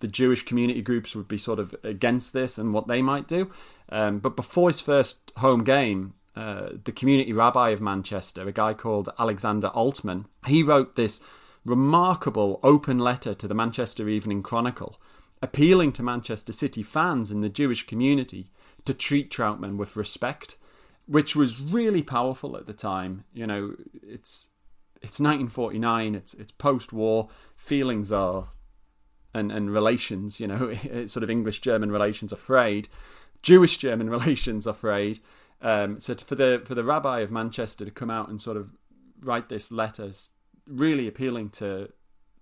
the 0.00 0.08
Jewish 0.08 0.44
community 0.44 0.82
groups 0.82 1.16
would 1.16 1.28
be 1.28 1.38
sort 1.38 1.58
of 1.58 1.74
against 1.82 2.32
this 2.32 2.58
and 2.58 2.72
what 2.72 2.86
they 2.86 3.02
might 3.02 3.26
do. 3.26 3.50
Um, 3.88 4.18
but 4.18 4.36
before 4.36 4.68
his 4.68 4.80
first 4.80 5.32
home 5.38 5.64
game, 5.64 6.14
uh, 6.36 6.70
the 6.84 6.92
community 6.92 7.32
rabbi 7.32 7.70
of 7.70 7.80
Manchester, 7.80 8.46
a 8.46 8.52
guy 8.52 8.74
called 8.74 9.08
Alexander 9.18 9.70
Altmann, 9.74 10.26
he 10.46 10.62
wrote 10.62 10.94
this 10.94 11.20
remarkable 11.64 12.60
open 12.62 12.98
letter 12.98 13.34
to 13.34 13.48
the 13.48 13.54
Manchester 13.54 14.08
Evening 14.08 14.42
Chronicle, 14.42 15.00
appealing 15.42 15.92
to 15.92 16.02
Manchester 16.02 16.52
City 16.52 16.82
fans 16.82 17.32
in 17.32 17.40
the 17.40 17.48
Jewish 17.48 17.86
community 17.86 18.50
to 18.84 18.94
treat 18.94 19.30
Trautmann 19.30 19.76
with 19.76 19.96
respect, 19.96 20.56
which 21.08 21.34
was 21.34 21.60
really 21.60 22.02
powerful 22.02 22.56
at 22.56 22.66
the 22.66 22.74
time. 22.74 23.24
You 23.32 23.46
know, 23.46 23.74
it's 24.02 24.50
it's 25.00 25.18
1949, 25.18 26.14
it's 26.14 26.34
it's 26.34 26.52
post-war, 26.52 27.28
feelings 27.56 28.12
are 28.12 28.48
and 29.34 29.50
and 29.50 29.72
relations, 29.72 30.38
you 30.38 30.46
know, 30.46 30.72
sort 31.06 31.24
of 31.24 31.30
English 31.30 31.60
German 31.60 31.90
relations 31.90 32.32
are 32.32 32.36
frayed, 32.36 32.88
Jewish 33.42 33.78
German 33.78 34.10
relations 34.16 34.66
are 34.66 34.74
frayed. 34.74 35.20
Um, 35.60 35.98
so 35.98 36.14
for 36.14 36.34
the 36.34 36.62
for 36.64 36.74
the 36.74 36.84
rabbi 36.84 37.20
of 37.20 37.30
Manchester 37.30 37.84
to 37.84 37.90
come 37.90 38.10
out 38.10 38.28
and 38.28 38.40
sort 38.40 38.56
of 38.56 38.76
write 39.20 39.48
this 39.48 39.72
letter, 39.72 40.10
really 40.66 41.08
appealing 41.08 41.50
to 41.50 41.90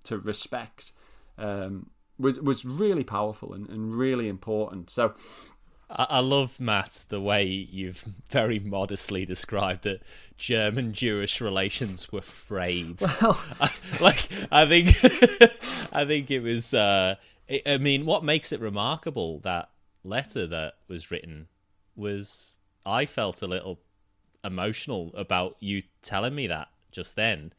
to 0.05 0.19
respect, 0.19 0.93
um, 1.39 1.91
was 2.19 2.41
was 2.41 2.65
really 2.65 3.05
powerful 3.05 3.53
and, 3.53 3.69
and 3.69 3.95
really 3.95 4.29
important. 4.29 4.91
So 4.91 5.15
I, 5.89 6.19
love 6.19 6.59
Matt 6.59 7.05
the 7.09 7.21
way 7.21 7.45
you've 7.45 8.05
very 8.31 8.59
modestly 8.59 9.25
described 9.25 9.85
that 9.85 10.03
German 10.37 10.93
Jewish 10.93 11.41
relations 11.41 12.11
were 12.11 12.23
frayed. 12.23 13.01
Well, 13.01 13.41
I, 13.61 13.71
like 14.01 14.29
I 14.51 14.67
think 14.67 14.89
I 15.93 16.05
think 16.05 16.31
it 16.31 16.41
was. 16.41 16.75
Uh, 16.75 17.17
it, 17.47 17.63
I 17.67 17.79
mean, 17.79 18.05
what 18.05 18.25
makes 18.25 18.53
it 18.53 18.61
remarkable 18.61 19.39
that 19.41 19.71
letter 20.03 20.47
that 20.47 20.75
was 20.89 21.11
written 21.11 21.49
was 21.95 22.59
I 22.85 23.07
felt 23.07 23.43
a 23.43 23.47
little 23.47 23.81
emotional 24.45 25.13
about 25.15 25.57
you 25.61 25.83
telling 26.03 26.35
me 26.35 26.47
that 26.49 26.69
just 26.91 27.17
then. 27.17 27.53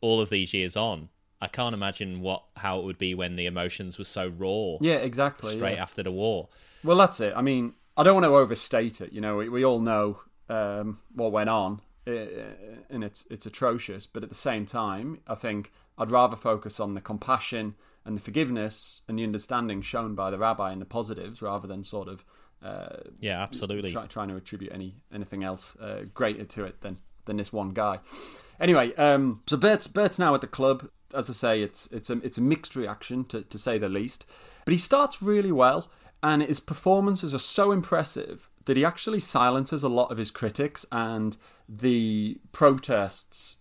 All 0.00 0.20
of 0.20 0.28
these 0.28 0.52
years 0.52 0.76
on, 0.76 1.08
I 1.40 1.48
can't 1.48 1.74
imagine 1.74 2.20
what 2.20 2.44
how 2.56 2.78
it 2.78 2.84
would 2.84 2.98
be 2.98 3.14
when 3.14 3.36
the 3.36 3.46
emotions 3.46 3.98
were 3.98 4.04
so 4.04 4.28
raw. 4.28 4.76
Yeah, 4.80 4.96
exactly. 4.96 5.54
Straight 5.54 5.76
yeah. 5.76 5.82
after 5.82 6.02
the 6.02 6.12
war. 6.12 6.48
Well, 6.84 6.98
that's 6.98 7.20
it. 7.20 7.32
I 7.34 7.42
mean, 7.42 7.74
I 7.96 8.02
don't 8.02 8.14
want 8.14 8.24
to 8.24 8.36
overstate 8.36 9.00
it. 9.00 9.12
You 9.12 9.20
know, 9.20 9.36
we, 9.36 9.48
we 9.48 9.64
all 9.64 9.80
know 9.80 10.20
um, 10.48 11.00
what 11.14 11.32
went 11.32 11.50
on, 11.50 11.80
and 12.06 13.02
it's 13.02 13.24
it's 13.30 13.46
atrocious. 13.46 14.06
But 14.06 14.22
at 14.22 14.28
the 14.28 14.34
same 14.34 14.66
time, 14.66 15.20
I 15.26 15.34
think 15.34 15.72
I'd 15.96 16.10
rather 16.10 16.36
focus 16.36 16.78
on 16.78 16.94
the 16.94 17.00
compassion 17.00 17.74
and 18.04 18.16
the 18.16 18.20
forgiveness 18.20 19.00
and 19.08 19.18
the 19.18 19.24
understanding 19.24 19.80
shown 19.80 20.14
by 20.14 20.30
the 20.30 20.38
rabbi 20.38 20.72
and 20.72 20.80
the 20.80 20.86
positives, 20.86 21.40
rather 21.40 21.66
than 21.66 21.84
sort 21.84 22.08
of 22.08 22.24
uh, 22.62 22.96
yeah, 23.20 23.42
absolutely 23.42 23.92
try, 23.92 24.06
trying 24.06 24.28
to 24.28 24.36
attribute 24.36 24.72
any 24.72 24.96
anything 25.12 25.44
else 25.44 25.76
uh, 25.76 26.04
greater 26.12 26.44
to 26.44 26.64
it 26.64 26.80
than 26.82 26.98
than 27.24 27.36
this 27.38 27.52
one 27.52 27.70
guy. 27.70 28.00
Anyway, 28.60 28.94
um, 28.96 29.42
so 29.46 29.56
Bert's 29.56 29.86
Bert's 29.86 30.18
now 30.18 30.34
at 30.34 30.40
the 30.40 30.46
club. 30.46 30.88
As 31.14 31.30
I 31.30 31.32
say, 31.32 31.62
it's 31.62 31.86
it's 31.92 32.10
a 32.10 32.14
it's 32.18 32.38
a 32.38 32.42
mixed 32.42 32.74
reaction 32.76 33.24
to 33.26 33.42
to 33.42 33.58
say 33.58 33.78
the 33.78 33.88
least. 33.88 34.26
But 34.64 34.72
he 34.72 34.78
starts 34.78 35.22
really 35.22 35.52
well 35.52 35.88
and 36.24 36.42
his 36.42 36.58
performances 36.58 37.34
are 37.34 37.38
so 37.38 37.70
impressive 37.70 38.48
that 38.64 38.78
he 38.78 38.84
actually 38.84 39.20
silences 39.20 39.82
a 39.82 39.90
lot 39.90 40.10
of 40.10 40.16
his 40.16 40.30
critics 40.30 40.86
and 40.90 41.36
the 41.68 42.38
protests 42.50 43.58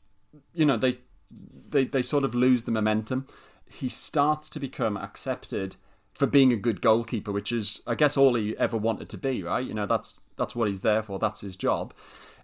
you 0.54 0.66
know 0.66 0.78
they 0.78 0.98
they 1.70 1.84
they 1.84 2.02
sort 2.02 2.24
of 2.24 2.34
lose 2.34 2.64
the 2.64 2.72
momentum. 2.72 3.28
He 3.70 3.90
starts 3.90 4.50
to 4.52 4.60
become 4.60 4.96
accepted 4.96 5.76
for 6.14 6.26
being 6.26 6.54
a 6.54 6.56
good 6.56 6.80
goalkeeper 6.80 7.32
which 7.32 7.52
is 7.52 7.82
i 7.88 7.96
guess 7.96 8.16
all 8.16 8.36
he 8.36 8.56
ever 8.58 8.78
wanted 8.78 9.10
to 9.10 9.18
be 9.18 9.44
right? 9.44 9.66
You 9.66 9.74
know 9.74 9.86
that's 9.86 10.22
that's 10.38 10.56
what 10.56 10.70
he's 10.70 10.82
there 10.82 11.04
for. 11.04 11.20
That's 11.20 11.42
his 11.42 11.58
job. 11.58 11.94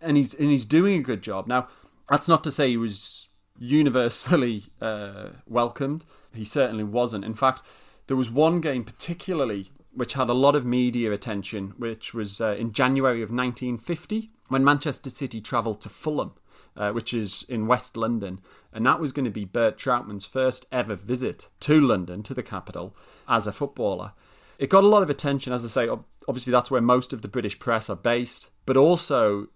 And 0.01 0.17
he's 0.17 0.33
and 0.33 0.49
he's 0.49 0.65
doing 0.65 0.99
a 0.99 1.03
good 1.03 1.21
job. 1.21 1.47
Now 1.47 1.69
that's 2.09 2.27
not 2.27 2.43
to 2.43 2.51
say 2.51 2.69
he 2.69 2.77
was 2.77 3.29
universally 3.57 4.65
uh, 4.81 5.29
welcomed. 5.47 6.05
He 6.33 6.43
certainly 6.43 6.83
wasn't. 6.83 7.23
In 7.23 7.35
fact 7.35 7.65
there 8.07 8.17
was 8.17 8.29
one 8.29 8.59
game 8.59 8.83
particularly 8.83 9.71
which 9.93 10.13
had 10.13 10.29
a 10.29 10.33
lot 10.33 10.55
of 10.55 10.65
media 10.65 11.11
attention, 11.11 11.73
which 11.77 12.13
was 12.13 12.39
uh, 12.39 12.55
in 12.57 12.71
January 12.71 13.21
of 13.21 13.29
1950 13.29 14.31
when 14.47 14.63
Manchester 14.63 15.09
City 15.09 15.41
travelled 15.41 15.81
to 15.81 15.89
Fulham, 15.89 16.33
uh, 16.75 16.91
which 16.91 17.13
is 17.13 17.43
in 17.49 17.67
West 17.67 17.97
London. 17.97 18.39
And 18.71 18.85
that 18.85 18.99
was 18.99 19.11
going 19.11 19.25
to 19.25 19.31
be 19.31 19.45
Bert 19.45 19.77
Trautmann's 19.77 20.25
first 20.25 20.65
ever 20.71 20.95
visit 20.95 21.49
to 21.61 21.81
London, 21.81 22.23
to 22.23 22.33
the 22.33 22.43
capital, 22.43 22.95
as 23.27 23.47
a 23.47 23.51
footballer. 23.51 24.13
It 24.57 24.69
got 24.69 24.83
a 24.83 24.87
lot 24.87 25.03
of 25.03 25.09
attention, 25.09 25.53
as 25.53 25.63
I 25.63 25.67
say, 25.67 25.89
obviously 26.27 26.51
that's 26.51 26.69
where 26.69 26.81
most 26.81 27.13
of 27.13 27.21
the 27.21 27.27
British 27.27 27.57
press 27.57 27.89
are 27.89 27.95
based, 27.95 28.51
but 28.65 28.77
also 28.77 29.47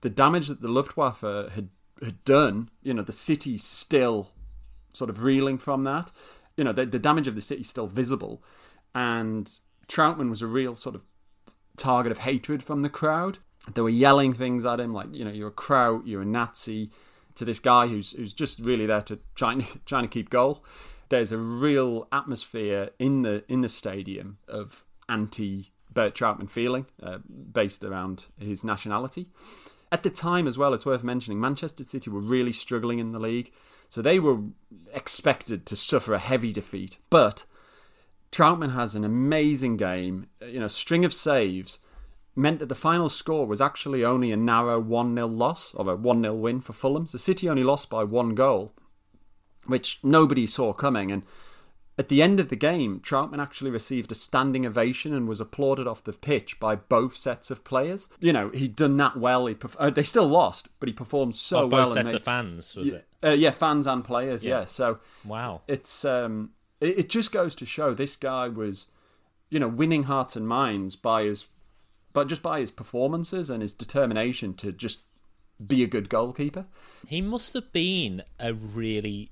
the 0.00 0.10
damage 0.10 0.48
that 0.48 0.62
the 0.62 0.68
Luftwaffe 0.68 1.20
had, 1.20 1.68
had 2.02 2.24
done, 2.24 2.70
you 2.82 2.94
know, 2.94 3.02
the 3.02 3.12
city's 3.12 3.64
still 3.64 4.30
sort 4.92 5.10
of 5.10 5.22
reeling 5.22 5.58
from 5.58 5.84
that. 5.84 6.10
You 6.56 6.64
know, 6.64 6.72
the, 6.72 6.86
the 6.86 6.98
damage 6.98 7.28
of 7.28 7.34
the 7.34 7.40
city 7.40 7.62
still 7.62 7.86
visible. 7.86 8.42
And 8.94 9.50
Trautmann 9.92 10.30
was 10.30 10.40
a 10.40 10.46
real 10.46 10.74
sort 10.74 10.94
of 10.94 11.04
target 11.76 12.12
of 12.12 12.18
hatred 12.18 12.62
from 12.62 12.80
the 12.80 12.88
crowd. 12.88 13.38
They 13.74 13.82
were 13.82 13.90
yelling 13.90 14.32
things 14.32 14.64
at 14.64 14.80
him 14.80 14.94
like, 14.94 15.08
you 15.12 15.24
know, 15.24 15.30
you're 15.30 15.48
a 15.48 15.52
Kraut, 15.52 16.06
you're 16.06 16.22
a 16.22 16.26
Nazi, 16.26 16.90
to 17.34 17.44
this 17.44 17.60
guy 17.60 17.86
who's 17.86 18.12
who's 18.12 18.32
just 18.32 18.58
really 18.60 18.86
there 18.86 19.02
to 19.02 19.18
try 19.34 19.52
and, 19.52 19.66
trying 19.86 20.04
to 20.04 20.08
keep 20.08 20.30
goal. 20.30 20.64
There's 21.10 21.30
a 21.30 21.38
real 21.38 22.08
atmosphere 22.10 22.90
in 22.98 23.20
the 23.20 23.44
in 23.48 23.60
the 23.60 23.68
stadium 23.68 24.38
of 24.48 24.84
anti 25.10 25.72
Bert 25.92 26.14
Trautmann 26.14 26.50
feeling, 26.50 26.86
uh, 27.02 27.18
based 27.52 27.84
around 27.84 28.26
his 28.38 28.64
nationality. 28.64 29.28
At 29.90 30.04
the 30.04 30.10
time, 30.10 30.46
as 30.46 30.56
well, 30.56 30.72
it's 30.72 30.86
worth 30.86 31.04
mentioning, 31.04 31.38
Manchester 31.38 31.84
City 31.84 32.08
were 32.08 32.20
really 32.20 32.52
struggling 32.52 32.98
in 32.98 33.12
the 33.12 33.18
league, 33.18 33.52
so 33.90 34.00
they 34.00 34.18
were 34.18 34.38
expected 34.94 35.66
to 35.66 35.76
suffer 35.76 36.14
a 36.14 36.18
heavy 36.18 36.50
defeat. 36.50 36.96
But 37.10 37.44
Trautmann 38.32 38.72
has 38.72 38.94
an 38.94 39.04
amazing 39.04 39.76
game, 39.76 40.26
you 40.40 40.58
know, 40.58 40.66
string 40.66 41.04
of 41.04 41.12
saves 41.12 41.78
meant 42.34 42.60
that 42.60 42.70
the 42.70 42.74
final 42.74 43.10
score 43.10 43.46
was 43.46 43.60
actually 43.60 44.04
only 44.04 44.32
a 44.32 44.36
narrow 44.36 44.80
1 44.80 45.14
0 45.14 45.26
loss, 45.26 45.74
or 45.74 45.88
a 45.90 45.96
1 45.96 46.22
0 46.22 46.34
win 46.34 46.60
for 46.60 46.72
Fulham. 46.72 47.06
So 47.06 47.18
City 47.18 47.48
only 47.48 47.62
lost 47.62 47.90
by 47.90 48.04
one 48.04 48.34
goal, 48.34 48.72
which 49.66 50.00
nobody 50.02 50.46
saw 50.46 50.72
coming. 50.72 51.12
And 51.12 51.24
at 51.98 52.08
the 52.08 52.22
end 52.22 52.40
of 52.40 52.48
the 52.48 52.56
game, 52.56 53.00
Trautmann 53.00 53.42
actually 53.42 53.70
received 53.70 54.10
a 54.10 54.14
standing 54.14 54.64
ovation 54.64 55.12
and 55.12 55.28
was 55.28 55.40
applauded 55.40 55.86
off 55.86 56.02
the 56.02 56.14
pitch 56.14 56.58
by 56.58 56.74
both 56.74 57.14
sets 57.14 57.50
of 57.50 57.64
players. 57.64 58.08
You 58.18 58.32
know, 58.32 58.48
he'd 58.48 58.76
done 58.76 58.96
that 58.96 59.18
well. 59.18 59.44
He 59.44 59.54
perf- 59.54 59.76
uh, 59.78 59.90
they 59.90 60.02
still 60.02 60.26
lost, 60.26 60.68
but 60.80 60.88
he 60.88 60.94
performed 60.94 61.36
so 61.36 61.64
oh, 61.64 61.66
well. 61.66 61.84
Both 61.86 61.94
sets 61.94 62.12
of 62.14 62.24
fans, 62.24 62.76
was 62.76 62.92
it? 62.92 63.06
Uh, 63.22 63.30
yeah, 63.30 63.50
fans 63.50 63.86
and 63.86 64.02
players. 64.02 64.42
Yeah. 64.42 64.60
yeah. 64.60 64.64
So 64.64 65.00
wow, 65.24 65.60
it's 65.68 66.06
um, 66.06 66.52
it, 66.82 66.98
it 66.98 67.08
just 67.08 67.32
goes 67.32 67.54
to 67.56 67.66
show 67.66 67.94
this 67.94 68.16
guy 68.16 68.48
was, 68.48 68.88
you 69.48 69.58
know, 69.58 69.68
winning 69.68 70.04
hearts 70.04 70.36
and 70.36 70.46
minds 70.46 70.96
by 70.96 71.24
his, 71.24 71.46
but 72.12 72.28
just 72.28 72.42
by 72.42 72.60
his 72.60 72.70
performances 72.70 73.48
and 73.48 73.62
his 73.62 73.72
determination 73.72 74.54
to 74.54 74.72
just 74.72 75.00
be 75.64 75.82
a 75.82 75.86
good 75.86 76.08
goalkeeper. 76.08 76.66
He 77.06 77.22
must 77.22 77.54
have 77.54 77.72
been 77.72 78.22
a 78.38 78.52
really 78.52 79.30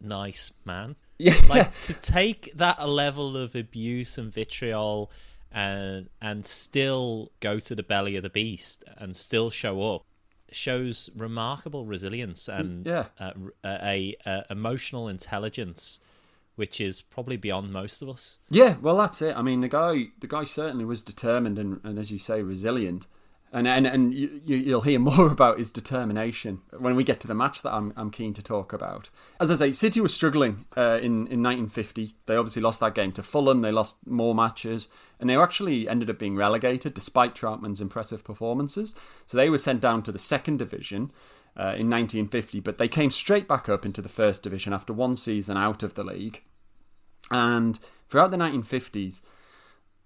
nice 0.00 0.52
man. 0.64 0.96
Yeah. 1.18 1.40
Like 1.48 1.80
to 1.80 1.94
take 1.94 2.52
that 2.56 2.86
level 2.86 3.38
of 3.38 3.54
abuse 3.54 4.18
and 4.18 4.30
vitriol 4.30 5.10
and 5.50 6.10
and 6.20 6.44
still 6.44 7.32
go 7.40 7.58
to 7.58 7.74
the 7.74 7.82
belly 7.82 8.16
of 8.16 8.22
the 8.22 8.28
beast 8.28 8.84
and 8.98 9.16
still 9.16 9.48
show 9.48 9.94
up 9.94 10.04
shows 10.52 11.08
remarkable 11.16 11.86
resilience 11.86 12.48
and 12.48 12.86
yeah. 12.86 13.06
uh, 13.18 13.32
a, 13.64 14.14
a, 14.26 14.44
emotional 14.50 15.08
intelligence 15.08 16.00
which 16.56 16.80
is 16.80 17.02
probably 17.02 17.36
beyond 17.36 17.72
most 17.72 18.02
of 18.02 18.08
us. 18.08 18.38
Yeah, 18.50 18.76
well, 18.80 18.96
that's 18.96 19.22
it. 19.22 19.36
I 19.36 19.42
mean, 19.42 19.60
the 19.60 19.68
guy, 19.68 20.06
the 20.18 20.26
guy 20.26 20.44
certainly 20.44 20.84
was 20.84 21.02
determined 21.02 21.58
and, 21.58 21.80
and 21.84 21.98
as 21.98 22.10
you 22.10 22.18
say, 22.18 22.42
resilient. 22.42 23.06
And 23.52 23.68
and 23.68 23.86
and 23.86 24.12
you, 24.12 24.40
you'll 24.44 24.80
hear 24.80 24.98
more 24.98 25.30
about 25.30 25.58
his 25.58 25.70
determination 25.70 26.62
when 26.76 26.96
we 26.96 27.04
get 27.04 27.20
to 27.20 27.28
the 27.28 27.34
match 27.34 27.62
that 27.62 27.72
I'm 27.72 27.92
I'm 27.96 28.10
keen 28.10 28.34
to 28.34 28.42
talk 28.42 28.72
about. 28.72 29.08
As 29.40 29.50
I 29.50 29.54
say, 29.54 29.72
City 29.72 30.00
was 30.00 30.12
struggling 30.12 30.66
uh, 30.76 30.98
in 31.00 31.28
in 31.28 31.42
1950. 31.42 32.16
They 32.26 32.36
obviously 32.36 32.62
lost 32.62 32.80
that 32.80 32.94
game 32.94 33.12
to 33.12 33.22
Fulham. 33.22 33.60
They 33.60 33.70
lost 33.70 33.96
more 34.04 34.34
matches, 34.34 34.88
and 35.20 35.30
they 35.30 35.36
actually 35.36 35.88
ended 35.88 36.10
up 36.10 36.18
being 36.18 36.36
relegated 36.36 36.92
despite 36.92 37.34
Trautmann's 37.34 37.80
impressive 37.80 38.24
performances. 38.24 38.94
So 39.26 39.36
they 39.36 39.48
were 39.48 39.58
sent 39.58 39.80
down 39.80 40.02
to 40.02 40.12
the 40.12 40.18
second 40.18 40.58
division. 40.58 41.12
Uh, 41.58 41.72
in 41.72 41.88
1950, 41.88 42.60
but 42.60 42.76
they 42.76 42.86
came 42.86 43.10
straight 43.10 43.48
back 43.48 43.66
up 43.66 43.86
into 43.86 44.02
the 44.02 44.10
first 44.10 44.42
division 44.42 44.74
after 44.74 44.92
one 44.92 45.16
season 45.16 45.56
out 45.56 45.82
of 45.82 45.94
the 45.94 46.04
league. 46.04 46.42
And 47.30 47.80
throughout 48.10 48.30
the 48.30 48.36
1950s, 48.36 49.22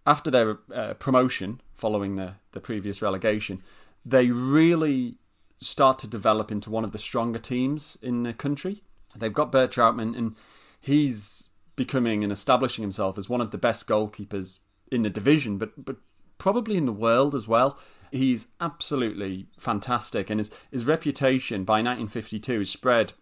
after 0.06 0.30
their 0.30 0.58
uh, 0.72 0.94
promotion 0.94 1.60
following 1.74 2.14
the, 2.14 2.34
the 2.52 2.60
previous 2.60 3.02
relegation, 3.02 3.62
they 4.04 4.30
really 4.30 5.18
start 5.60 5.98
to 5.98 6.08
develop 6.08 6.50
into 6.50 6.70
one 6.70 6.84
of 6.84 6.92
the 6.92 6.98
stronger 6.98 7.38
teams 7.38 7.98
in 8.00 8.22
the 8.22 8.32
country. 8.32 8.82
They've 9.16 9.32
got 9.32 9.52
Bert 9.52 9.72
Trautmann, 9.72 10.16
and 10.16 10.36
he's 10.80 11.50
becoming 11.76 12.22
and 12.22 12.32
establishing 12.32 12.82
himself 12.82 13.18
as 13.18 13.28
one 13.28 13.40
of 13.40 13.50
the 13.50 13.58
best 13.58 13.86
goalkeepers 13.86 14.60
in 14.90 15.02
the 15.02 15.10
division, 15.10 15.58
but 15.58 15.84
but 15.84 15.96
probably 16.38 16.76
in 16.76 16.86
the 16.86 16.92
world 16.92 17.34
as 17.34 17.46
well. 17.46 17.78
He's 18.10 18.48
absolutely 18.60 19.46
fantastic, 19.56 20.30
and 20.30 20.40
his 20.40 20.50
his 20.70 20.84
reputation 20.84 21.64
by 21.64 21.74
1952 21.74 22.62
is 22.62 22.70
spread 22.70 23.12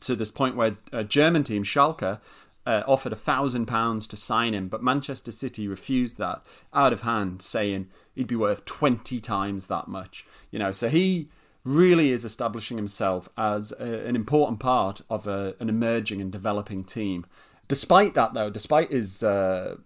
to 0.00 0.16
this 0.16 0.30
point 0.30 0.56
where 0.56 0.76
a 0.92 1.04
German 1.04 1.44
team 1.44 1.62
Schalke 1.62 2.20
uh, 2.66 2.82
offered 2.86 3.12
a 3.12 3.16
thousand 3.16 3.66
pounds 3.66 4.06
to 4.06 4.16
sign 4.16 4.54
him, 4.54 4.68
but 4.68 4.82
Manchester 4.82 5.32
City 5.32 5.66
refused 5.66 6.18
that 6.18 6.42
out 6.72 6.92
of 6.92 7.02
hand, 7.02 7.42
saying 7.42 7.88
he'd 8.14 8.26
be 8.26 8.36
worth 8.36 8.64
twenty 8.64 9.20
times 9.20 9.66
that 9.66 9.88
much. 9.88 10.26
You 10.50 10.58
know, 10.58 10.72
so 10.72 10.88
he 10.88 11.28
really 11.64 12.10
is 12.10 12.24
establishing 12.24 12.76
himself 12.76 13.28
as 13.36 13.72
a, 13.78 14.06
an 14.06 14.16
important 14.16 14.60
part 14.60 15.02
of 15.10 15.26
a, 15.26 15.54
an 15.60 15.68
emerging 15.68 16.20
and 16.20 16.32
developing 16.32 16.84
team. 16.84 17.26
Despite 17.68 18.14
that, 18.14 18.34
though, 18.34 18.50
despite 18.50 18.90
his 18.90 19.22
uh, 19.22 19.76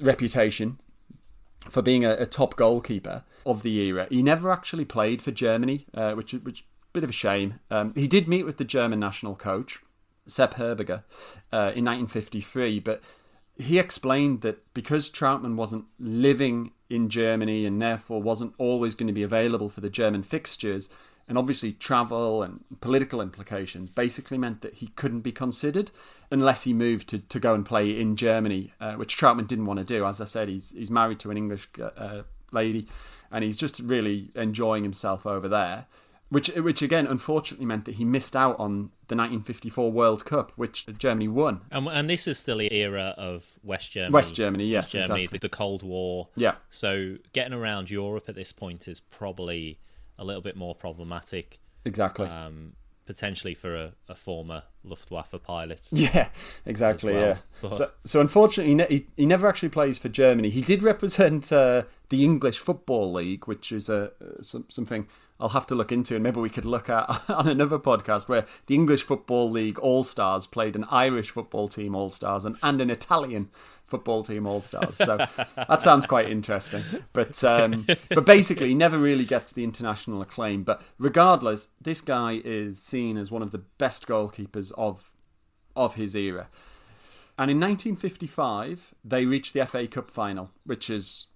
reputation 0.00 0.80
for 1.68 1.82
being 1.82 2.04
a, 2.04 2.12
a, 2.12 2.26
top 2.26 2.56
goalkeeper 2.56 3.24
of 3.44 3.62
the 3.62 3.78
era, 3.80 4.06
he 4.10 4.22
never 4.22 4.50
actually 4.50 4.84
played 4.84 5.22
for 5.22 5.30
Germany, 5.30 5.86
uh, 5.94 6.12
which 6.12 6.34
is 6.34 6.42
which 6.42 6.60
a 6.60 6.64
bit 6.92 7.04
of 7.04 7.10
a 7.10 7.12
shame. 7.14 7.60
Um, 7.70 7.92
he 7.94 8.06
did 8.08 8.28
meet 8.28 8.44
with 8.44 8.56
the 8.56 8.64
German 8.64 9.00
national 9.00 9.36
coach 9.36 9.80
Sepp 10.26 10.54
Herberger 10.54 11.04
uh, 11.52 11.72
in 11.74 11.84
1953, 11.84 12.80
but 12.80 13.02
he 13.56 13.78
explained 13.78 14.42
that 14.42 14.62
because 14.74 15.10
Trautmann 15.10 15.56
wasn't 15.56 15.86
living 15.98 16.72
in 16.90 17.08
Germany 17.08 17.64
and 17.64 17.80
therefore 17.80 18.22
wasn't 18.22 18.54
always 18.58 18.94
going 18.94 19.06
to 19.06 19.12
be 19.12 19.22
available 19.22 19.68
for 19.68 19.80
the 19.80 19.90
German 19.90 20.22
fixtures, 20.22 20.88
and 21.28 21.36
obviously 21.36 21.72
travel 21.72 22.42
and 22.42 22.64
political 22.80 23.20
implications 23.20 23.90
basically 23.90 24.38
meant 24.38 24.62
that 24.62 24.74
he 24.74 24.88
couldn't 24.88 25.20
be 25.20 25.32
considered 25.32 25.90
unless 26.30 26.62
he 26.64 26.72
moved 26.72 27.08
to, 27.08 27.18
to 27.18 27.40
go 27.40 27.54
and 27.54 27.64
play 27.66 27.98
in 27.98 28.16
Germany, 28.16 28.72
uh, 28.80 28.94
which 28.94 29.16
Trautmann 29.16 29.48
didn't 29.48 29.66
want 29.66 29.78
to 29.78 29.84
do. 29.84 30.06
As 30.06 30.20
I 30.20 30.24
said, 30.24 30.48
he's 30.48 30.72
he's 30.72 30.90
married 30.90 31.20
to 31.20 31.30
an 31.30 31.36
English 31.36 31.68
uh, 31.80 32.22
lady, 32.52 32.88
and 33.30 33.44
he's 33.44 33.58
just 33.58 33.80
really 33.80 34.30
enjoying 34.34 34.82
himself 34.82 35.26
over 35.26 35.48
there 35.48 35.86
which 36.28 36.48
which 36.48 36.82
again 36.82 37.06
unfortunately 37.06 37.66
meant 37.66 37.84
that 37.84 37.96
he 37.96 38.04
missed 38.04 38.34
out 38.34 38.58
on 38.58 38.90
the 39.08 39.14
1954 39.14 39.92
World 39.92 40.24
Cup, 40.24 40.50
which 40.56 40.84
Germany 40.98 41.28
won. 41.28 41.60
And, 41.70 41.86
and 41.86 42.10
this 42.10 42.26
is 42.26 42.38
still 42.38 42.58
the 42.58 42.72
era 42.74 43.14
of 43.16 43.52
West 43.62 43.92
Germany. 43.92 44.12
West 44.12 44.34
Germany, 44.34 44.66
yes, 44.66 44.90
Germany, 44.90 45.22
exactly. 45.22 45.38
the, 45.38 45.42
the, 45.42 45.48
Cold 45.48 45.84
War. 45.84 46.28
Yeah. 46.34 46.56
So 46.68 47.18
getting 47.32 47.52
around 47.52 47.88
Europe 47.88 48.28
at 48.28 48.34
this 48.34 48.50
point 48.50 48.88
is 48.88 48.98
probably 48.98 49.78
a 50.18 50.24
little 50.24 50.42
bit 50.42 50.56
more 50.56 50.74
problematic. 50.74 51.58
Exactly. 51.84 52.26
Um, 52.26 52.72
potentially 53.06 53.54
for 53.54 53.74
a, 53.74 53.92
a, 54.08 54.14
former 54.14 54.64
Luftwaffe 54.84 55.34
pilot. 55.42 55.88
Yeah, 55.92 56.28
exactly. 56.66 57.14
Well. 57.14 57.22
Yeah. 57.22 57.36
But... 57.62 57.74
So, 57.74 57.90
so 58.04 58.20
unfortunately, 58.20 58.70
he, 58.70 58.74
ne- 58.74 58.86
he, 58.88 59.06
he, 59.16 59.26
never 59.26 59.46
actually 59.46 59.68
plays 59.68 59.96
for 59.96 60.08
Germany. 60.08 60.50
He 60.50 60.60
did 60.60 60.82
represent 60.82 61.52
uh, 61.52 61.84
the 62.08 62.24
English 62.24 62.58
Football 62.58 63.12
League, 63.12 63.46
which 63.46 63.72
is 63.72 63.88
a 63.88 64.12
uh, 64.20 64.42
something 64.68 65.06
I'll 65.38 65.50
have 65.50 65.66
to 65.68 65.74
look 65.74 65.92
into, 65.92 66.14
and 66.14 66.22
maybe 66.22 66.40
we 66.40 66.50
could 66.50 66.64
look 66.64 66.88
at 66.88 67.22
on 67.30 67.48
another 67.48 67.78
podcast 67.78 68.28
where 68.28 68.46
the 68.66 68.74
English 68.74 69.02
Football 69.02 69.50
League 69.50 69.78
All 69.78 70.02
Stars 70.02 70.46
played 70.46 70.76
an 70.76 70.84
Irish 70.90 71.30
football 71.30 71.68
team 71.68 71.94
All 71.94 72.10
Stars 72.10 72.44
and, 72.44 72.56
and 72.62 72.80
an 72.80 72.90
Italian 72.90 73.50
football 73.86 74.22
team 74.22 74.46
All 74.46 74.60
Stars. 74.60 74.96
So 74.96 75.16
that 75.56 75.82
sounds 75.82 76.06
quite 76.06 76.28
interesting. 76.28 76.82
But 77.12 77.42
um, 77.44 77.86
but 78.08 78.26
basically, 78.26 78.68
he 78.68 78.74
never 78.74 78.98
really 78.98 79.24
gets 79.24 79.52
the 79.52 79.64
international 79.64 80.20
acclaim. 80.22 80.64
But 80.64 80.82
regardless, 80.98 81.68
this 81.80 82.00
guy 82.00 82.40
is 82.44 82.82
seen 82.82 83.16
as 83.16 83.30
one 83.30 83.42
of 83.42 83.52
the 83.52 83.58
best 83.58 84.06
goalkeepers 84.06 84.72
of 84.76 85.12
of 85.74 85.94
his 85.94 86.14
era. 86.14 86.48
And 87.38 87.50
in 87.50 87.60
1955, 87.60 88.94
they 89.04 89.26
reached 89.26 89.52
the 89.52 89.66
FA 89.66 89.86
Cup 89.86 90.10
final, 90.10 90.50
which 90.64 90.88
is 90.88 91.26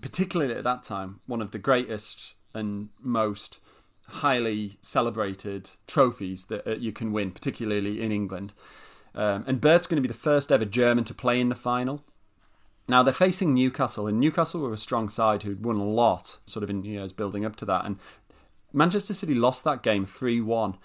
particularly 0.00 0.54
at 0.54 0.64
that 0.64 0.82
time 0.82 1.20
one 1.26 1.40
of 1.40 1.52
the 1.52 1.58
greatest 1.58 2.34
and 2.52 2.88
most 3.00 3.60
highly 4.08 4.76
celebrated 4.80 5.70
trophies 5.86 6.46
that 6.46 6.66
uh, 6.66 6.74
you 6.74 6.92
can 6.92 7.12
win, 7.12 7.30
particularly 7.30 8.00
in 8.02 8.12
England. 8.12 8.52
Um, 9.14 9.44
and 9.46 9.60
Bert's 9.60 9.86
going 9.86 9.96
to 9.96 10.06
be 10.06 10.12
the 10.12 10.18
first 10.18 10.50
ever 10.50 10.64
German 10.64 11.04
to 11.04 11.14
play 11.14 11.40
in 11.40 11.48
the 11.48 11.54
final. 11.54 12.04
Now 12.88 13.02
they're 13.02 13.14
facing 13.14 13.54
Newcastle, 13.54 14.06
and 14.06 14.20
Newcastle 14.20 14.60
were 14.60 14.72
a 14.72 14.78
strong 14.78 15.08
side 15.08 15.42
who'd 15.42 15.64
won 15.64 15.76
a 15.76 15.84
lot, 15.84 16.38
sort 16.46 16.62
of 16.62 16.70
in 16.70 16.84
years 16.84 17.12
building 17.12 17.44
up 17.44 17.56
to 17.56 17.64
that. 17.64 17.86
And 17.86 17.98
Manchester 18.72 19.14
City 19.14 19.34
lost 19.34 19.64
that 19.64 19.82
game 19.82 20.04
three 20.04 20.40
one. 20.40 20.76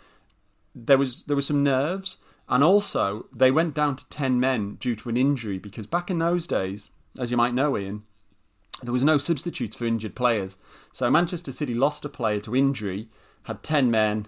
There 0.74 0.98
was 0.98 1.24
there 1.26 1.36
was 1.36 1.48
some 1.48 1.64
nerves, 1.64 2.18
and 2.48 2.64
also 2.64 3.26
they 3.34 3.52
went 3.52 3.74
down 3.74 3.96
to 3.98 4.08
ten 4.10 4.40
men 4.40 4.76
due 4.76 4.96
to 4.96 5.10
an 5.10 5.18
injury 5.18 5.58
because 5.58 5.88
back 5.88 6.10
in 6.10 6.20
those 6.20 6.48
days, 6.48 6.90
as 7.18 7.32
you 7.32 7.38
might 7.38 7.54
know, 7.54 7.78
Ian, 7.78 8.04
there 8.82 8.94
was 8.94 9.04
no 9.04 9.18
substitutes 9.18 9.76
for 9.76 9.86
injured 9.86 10.16
players. 10.16 10.58
So 10.94 11.10
Manchester 11.10 11.52
City 11.52 11.74
lost 11.74 12.06
a 12.06 12.10
player 12.10 12.40
to 12.42 12.56
injury, 12.56 13.10
had 13.44 13.64
10 13.64 13.92
men, 13.92 14.28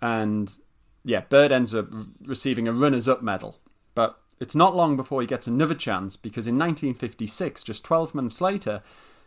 and 0.00 0.58
yeah, 1.04 1.22
Bird 1.22 1.52
ends 1.52 1.74
up 1.74 1.88
receiving 2.24 2.68
a 2.68 2.72
runners 2.72 3.08
up 3.08 3.22
medal. 3.22 3.58
But 3.94 4.18
it's 4.40 4.54
not 4.54 4.76
long 4.76 4.96
before 4.96 5.20
he 5.20 5.26
gets 5.26 5.46
another 5.46 5.74
chance 5.74 6.16
because 6.16 6.46
in 6.46 6.58
1956, 6.58 7.64
just 7.64 7.84
12 7.84 8.14
months 8.14 8.40
later, 8.40 8.82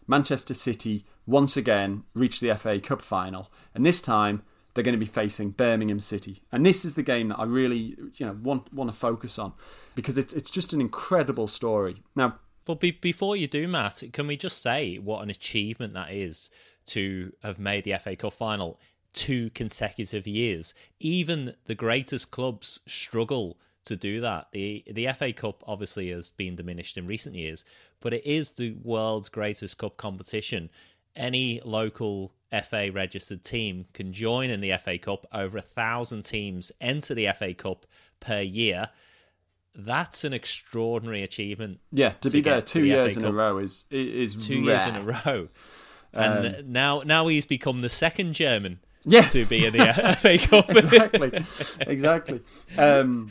Manchester 0.08 0.54
City 0.54 1.06
once 1.26 1.58
again 1.58 2.04
reached 2.14 2.42
the 2.42 2.54
FA 2.56 2.80
Cup 2.80 3.02
final. 3.02 3.52
And 3.74 3.86
this 3.86 4.02
time, 4.02 4.44
they're 4.74 4.84
going 4.84 4.94
to 4.94 5.00
be 5.00 5.06
facing 5.06 5.52
Birmingham 5.52 6.00
City. 6.00 6.44
And 6.52 6.66
this 6.66 6.84
is 6.86 6.96
the 6.96 7.04
game 7.04 7.30
that 7.30 7.40
I 7.40 7.46
really, 7.46 7.96
you 8.16 8.26
know, 8.26 8.38
want 8.42 8.74
want 8.74 8.92
to 8.92 8.96
focus 8.96 9.40
on 9.40 9.54
because 9.96 10.18
it's 10.18 10.34
it's 10.34 10.52
just 10.52 10.74
an 10.74 10.82
incredible 10.82 11.48
story. 11.48 12.04
Now, 12.16 12.40
but 12.66 12.80
be- 12.80 12.92
before 12.92 13.38
you 13.38 13.48
do, 13.48 13.68
Matt, 13.68 14.04
can 14.12 14.28
we 14.28 14.36
just 14.36 14.62
say 14.62 14.98
what 14.98 15.22
an 15.22 15.30
achievement 15.30 15.94
that 15.94 16.12
is 16.12 16.52
to 16.88 17.32
have 17.42 17.58
made 17.58 17.86
the 17.86 17.96
FA 17.98 18.16
Cup 18.16 18.34
final 18.34 18.80
two 19.16 19.50
consecutive 19.52 20.28
years? 20.28 20.74
Even 21.00 21.56
the 21.66 21.76
greatest 21.76 22.30
clubs 22.32 22.80
struggle 22.86 23.58
to 23.86 23.96
do 23.96 24.22
that. 24.22 24.48
The 24.52 24.84
the 24.92 25.08
FA 25.14 25.34
Cup 25.34 25.64
obviously 25.66 26.10
has 26.10 26.32
been 26.32 26.56
diminished 26.56 26.98
in 26.98 27.08
recent 27.08 27.36
years, 27.36 27.66
but 28.00 28.14
it 28.14 28.26
is 28.26 28.52
the 28.52 28.76
world's 28.84 29.30
greatest 29.30 29.78
cup 29.78 29.98
competition. 29.98 30.70
Any 31.16 31.62
local 31.64 32.34
FA 32.52 32.92
registered 32.92 33.44
team 33.44 33.86
can 33.94 34.12
join 34.12 34.50
in 34.50 34.62
the 34.62 34.74
FA 34.78 34.98
Cup. 34.98 35.26
Over 35.32 35.58
a 35.58 35.62
thousand 35.62 36.24
teams 36.24 36.72
enter 36.82 37.16
the 37.16 37.30
FA 37.38 37.54
Cup 37.54 37.86
per 38.20 38.42
year 38.42 38.90
that's 39.76 40.24
an 40.24 40.34
extraordinary 40.34 41.24
achievement. 41.24 41.80
Yeah, 41.92 42.10
to, 42.10 42.18
to 42.22 42.30
be 42.30 42.42
there 42.42 42.62
two 42.62 42.82
the 42.82 42.88
years 42.88 43.18
in 43.18 43.26
a 43.26 43.32
row 43.32 43.58
is 43.58 43.86
is 43.92 44.36
two 44.36 44.66
rare. 44.66 44.78
years 44.78 44.88
in 44.88 44.96
a 44.96 45.04
row, 45.04 45.50
and 46.14 46.56
um, 46.56 46.72
now 46.72 47.02
now 47.06 47.28
he's 47.28 47.46
become 47.46 47.82
the 47.82 47.90
second 47.90 48.34
German. 48.34 48.80
Yeah. 49.06 49.28
to 49.28 49.46
be 49.46 49.66
in 49.66 49.74
the 49.74 50.18
FA 50.20 50.38
Cup. 50.48 50.70
exactly, 50.70 51.46
exactly. 51.82 52.42
Um, 52.78 53.30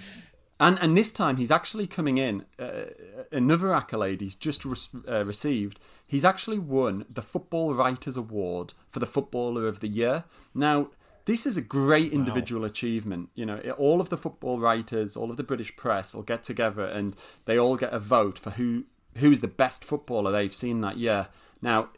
and 0.61 0.79
and 0.81 0.97
this 0.97 1.13
time 1.13 1.37
he's 1.37 1.51
actually 1.51 1.87
coming 1.87 2.19
in. 2.19 2.45
Uh, 2.59 2.85
another 3.33 3.75
accolade 3.75 4.21
he's 4.21 4.37
just 4.37 4.65
re- 4.65 4.77
uh, 5.09 5.25
received. 5.25 5.81
He's 6.07 6.25
actually 6.25 6.59
won 6.59 7.07
the 7.11 7.23
Football 7.23 7.75
Writers 7.75 8.17
Award 8.17 8.75
for 8.91 9.01
the 9.01 9.07
Footballer 9.07 9.67
of 9.67 9.81
the 9.81 9.89
Year. 9.89 10.25
Now 10.55 10.91
this 11.25 11.47
is 11.47 11.57
a 11.57 11.63
great 11.63 12.13
individual 12.13 12.63
wow. 12.63 12.67
achievement. 12.67 13.31
You 13.35 13.47
know, 13.47 13.59
all 13.79 14.01
of 14.01 14.11
the 14.11 14.17
football 14.17 14.59
writers, 14.59 15.17
all 15.17 15.31
of 15.31 15.37
the 15.37 15.43
British 15.43 15.75
press 15.75 16.15
will 16.15 16.23
get 16.23 16.43
together 16.43 16.85
and 16.85 17.17
they 17.47 17.59
all 17.59 17.77
get 17.77 17.93
a 17.93 17.99
vote 17.99 18.39
for 18.39 18.51
who 18.51 18.85
who's 19.17 19.41
the 19.41 19.49
best 19.49 19.85
footballer 19.85 20.33
they've 20.33 20.55
seen 20.55 20.81
that 20.83 20.99
year. 20.99 21.29
Now, 21.63 21.91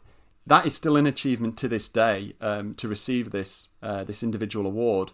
that 0.47 0.65
is 0.65 0.75
still 0.75 0.95
an 0.95 1.05
achievement 1.05 1.57
to 1.57 1.67
this 1.67 1.89
day 1.89 2.33
um, 2.39 2.73
to 2.75 2.87
receive 2.87 3.31
this 3.31 3.69
uh, 3.83 4.03
this 4.03 4.23
individual 4.23 4.65
award. 4.65 5.11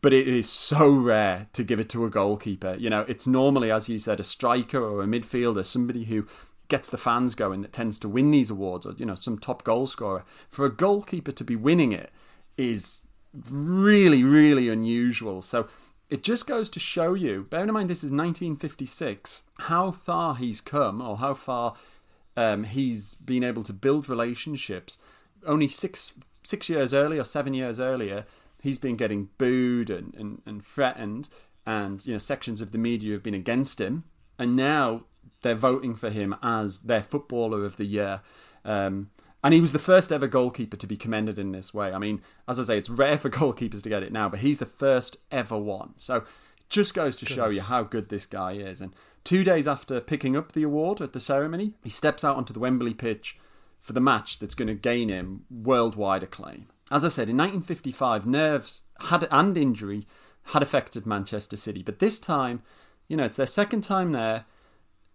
But 0.00 0.12
it 0.12 0.26
is 0.26 0.48
so 0.48 0.90
rare 0.90 1.46
to 1.52 1.62
give 1.62 1.78
it 1.78 1.88
to 1.90 2.04
a 2.04 2.10
goalkeeper. 2.10 2.76
You 2.78 2.90
know, 2.90 3.02
it's 3.06 3.26
normally, 3.26 3.70
as 3.70 3.88
you 3.88 3.98
said, 3.98 4.18
a 4.18 4.24
striker 4.24 4.82
or 4.82 5.02
a 5.02 5.06
midfielder, 5.06 5.64
somebody 5.64 6.04
who 6.04 6.26
gets 6.68 6.90
the 6.90 6.98
fans 6.98 7.34
going 7.34 7.62
that 7.62 7.72
tends 7.72 7.98
to 8.00 8.08
win 8.08 8.30
these 8.30 8.50
awards, 8.50 8.84
or 8.86 8.94
you 8.98 9.06
know, 9.06 9.14
some 9.14 9.38
top 9.38 9.62
goal 9.62 9.86
scorer. 9.86 10.24
For 10.48 10.66
a 10.66 10.74
goalkeeper 10.74 11.32
to 11.32 11.44
be 11.44 11.56
winning 11.56 11.92
it 11.92 12.10
is 12.56 13.06
really, 13.48 14.24
really 14.24 14.68
unusual. 14.68 15.42
So 15.42 15.68
it 16.10 16.22
just 16.22 16.46
goes 16.46 16.68
to 16.70 16.80
show 16.80 17.14
you, 17.14 17.46
bearing 17.48 17.68
in 17.68 17.74
mind 17.74 17.90
this 17.90 17.98
is 17.98 18.10
1956, 18.10 19.42
how 19.60 19.90
far 19.90 20.34
he's 20.34 20.60
come 20.60 21.00
or 21.00 21.18
how 21.18 21.34
far 21.34 21.74
um, 22.36 22.64
he's 22.64 23.14
been 23.16 23.44
able 23.44 23.62
to 23.64 23.72
build 23.72 24.08
relationships. 24.08 24.98
Only 25.46 25.68
six 25.68 26.14
six 26.42 26.68
years 26.68 26.92
earlier, 26.92 27.24
seven 27.24 27.54
years 27.54 27.80
earlier, 27.80 28.26
he's 28.60 28.78
been 28.78 28.96
getting 28.96 29.30
booed 29.38 29.90
and, 29.90 30.14
and, 30.14 30.42
and 30.44 30.64
threatened, 30.64 31.28
and 31.66 32.04
you 32.06 32.12
know 32.12 32.18
sections 32.18 32.60
of 32.60 32.72
the 32.72 32.78
media 32.78 33.12
have 33.12 33.22
been 33.22 33.34
against 33.34 33.80
him, 33.80 34.04
and 34.38 34.56
now 34.56 35.04
they're 35.42 35.54
voting 35.54 35.94
for 35.94 36.10
him 36.10 36.34
as 36.42 36.80
their 36.82 37.02
footballer 37.02 37.64
of 37.64 37.76
the 37.76 37.84
year. 37.84 38.22
Um, 38.64 39.10
and 39.42 39.52
he 39.52 39.60
was 39.60 39.72
the 39.72 39.78
first 39.78 40.10
ever 40.10 40.26
goalkeeper 40.26 40.78
to 40.78 40.86
be 40.86 40.96
commended 40.96 41.38
in 41.38 41.52
this 41.52 41.74
way. 41.74 41.92
I 41.92 41.98
mean, 41.98 42.22
as 42.48 42.58
I 42.58 42.64
say, 42.64 42.78
it's 42.78 42.88
rare 42.88 43.18
for 43.18 43.28
goalkeepers 43.38 43.82
to 43.82 43.90
get 43.90 44.02
it 44.02 44.12
now, 44.12 44.28
but 44.30 44.40
he's 44.40 44.58
the 44.58 44.66
first 44.66 45.18
ever 45.30 45.58
one. 45.58 45.92
So 45.98 46.24
just 46.70 46.94
goes 46.94 47.16
to 47.16 47.26
show 47.26 47.50
you 47.50 47.60
how 47.60 47.82
good 47.82 48.08
this 48.08 48.24
guy 48.24 48.52
is. 48.52 48.80
And 48.80 48.94
two 49.24 49.42
days 49.42 49.66
after 49.66 50.00
picking 50.00 50.36
up 50.36 50.52
the 50.52 50.62
award 50.62 51.00
at 51.00 51.12
the 51.12 51.20
ceremony, 51.20 51.74
he 51.82 51.90
steps 51.90 52.22
out 52.22 52.36
onto 52.36 52.52
the 52.52 52.60
Wembley 52.60 52.94
pitch 52.94 53.38
for 53.80 53.92
the 53.92 54.00
match 54.00 54.38
that's 54.38 54.54
going 54.54 54.68
to 54.68 54.74
gain 54.74 55.08
him 55.08 55.44
worldwide 55.50 56.22
acclaim. 56.22 56.66
As 56.90 57.04
I 57.04 57.08
said, 57.08 57.28
in 57.28 57.36
1955, 57.36 58.26
nerves 58.26 58.82
had 59.08 59.26
and 59.30 59.56
injury 59.58 60.06
had 60.48 60.62
affected 60.62 61.06
Manchester 61.06 61.56
City, 61.56 61.82
but 61.82 61.98
this 61.98 62.18
time, 62.18 62.62
you 63.08 63.16
know, 63.16 63.24
it's 63.24 63.36
their 63.36 63.46
second 63.46 63.82
time 63.82 64.12
there. 64.12 64.44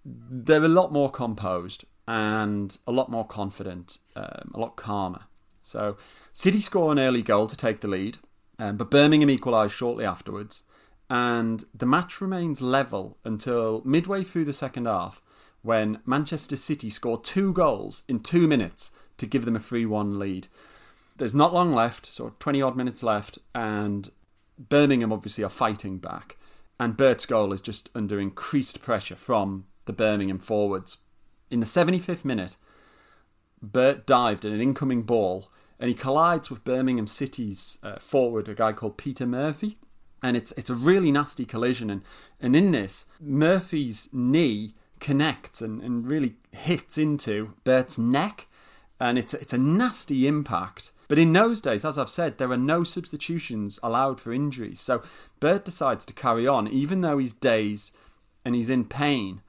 They're 0.04 0.63
a 0.63 0.67
lot 0.67 0.91
more 0.91 1.10
composed 1.10 1.86
and 2.08 2.76
a 2.88 2.91
lot 2.91 3.10
more 3.10 3.26
confident, 3.26 4.00
um, 4.15 4.52
a 4.54 4.60
lot 4.60 4.76
calmer. 4.76 5.26
So, 5.62 5.98
City 6.34 6.60
score 6.60 6.91
an 6.91 7.00
early 7.00 7.22
goal 7.22 7.45
to 7.45 7.56
take 7.56 7.82
the 7.82 7.88
lead, 7.88 8.17
um, 8.58 8.78
but 8.78 8.89
Birmingham 8.89 9.30
equalise 9.30 9.72
shortly 9.72 10.06
afterwards, 10.06 10.63
and 11.10 11.63
the 11.74 11.86
match 11.86 12.22
remains 12.22 12.62
level 12.62 13.17
until 13.24 13.82
midway 13.84 14.24
through 14.24 14.45
the 14.45 14.54
second 14.54 14.86
half, 14.86 15.22
when 15.62 16.00
Manchester 16.06 16.56
City 16.56 16.89
score 16.89 17.19
two 17.19 17.52
goals 17.52 18.04
in 18.08 18.19
two 18.19 18.48
minutes 18.48 18.91
to 19.17 19.26
give 19.26 19.45
them 19.45 19.56
a 19.56 19.60
3 19.60 19.86
1 19.86 20.19
lead. 20.19 20.48
There's 21.17 21.36
not 21.36 21.54
long 21.54 21.74
left, 21.74 22.06
so 22.06 22.34
20 22.39 22.62
odd 22.62 22.78
minutes 22.78 23.04
left, 23.04 23.39
and 23.54 24.10
Birmingham 24.58 25.12
obviously 25.12 25.43
are 25.43 25.50
fighting 25.50 25.98
back. 25.98 26.38
And 26.80 26.95
Bert's 26.95 27.26
goal 27.26 27.52
is 27.52 27.62
just 27.62 27.89
under 27.93 28.19
increased 28.19 28.82
pressure 28.82 29.17
from 29.17 29.65
the 29.86 29.91
Birmingham 29.93 30.39
forwards. 30.39 30.98
In 31.50 31.60
the 31.60 31.65
75th 31.65 32.24
minute, 32.24 32.56
Bert 33.62 34.06
dived 34.06 34.45
at 34.45 34.54
an 34.54 34.62
incoming 34.62 35.02
ball 35.02 35.52
and 35.80 35.89
he 35.89 35.95
collides 35.95 36.50
with 36.50 36.63
Birmingham 36.63 37.08
City's 37.08 37.80
uh, 37.84 37.98
forward, 38.00 38.48
a 38.48 38.54
guy 38.54 38.74
called 38.74 38.98
Peter 38.98 39.26
Murphy. 39.26 39.78
And 40.21 40.36
it's 40.36 40.51
it's 40.53 40.69
a 40.69 40.75
really 40.75 41.12
nasty 41.12 41.45
collision. 41.45 41.89
And, 41.89 42.03
and 42.41 42.55
in 42.55 42.71
this, 42.71 43.05
Murphy's 43.19 44.10
knee 44.12 44.73
connects 44.99 45.62
and, 45.62 45.82
and 45.82 46.10
really 46.10 46.36
hits 46.51 46.97
into 46.97 47.53
Bert's 47.63 47.97
neck. 47.97 48.47
And 48.99 49.17
it's, 49.17 49.34
it's 49.34 49.53
a 49.53 49.58
nasty 49.58 50.27
impact. 50.27 50.91
But 51.08 51.19
in 51.19 51.34
those 51.34 51.62
days, 51.62 51.86
as 51.86 51.97
I've 51.97 52.10
said, 52.10 52.38
there 52.38 52.51
are 52.51 52.58
no 52.58 52.84
substitutions 52.84 53.79
allowed 53.82 54.19
for 54.19 54.32
injuries. 54.32 54.79
So 54.79 55.01
Bert 55.39 55.65
decides 55.65 56.05
to 56.05 56.13
carry 56.13 56.47
on, 56.47 56.67
even 56.67 57.01
though 57.01 57.17
he's 57.17 57.34
dazed 57.34 57.91
and 58.45 58.55
he's 58.55 58.69
in 58.69 58.86
pain. 58.86 59.41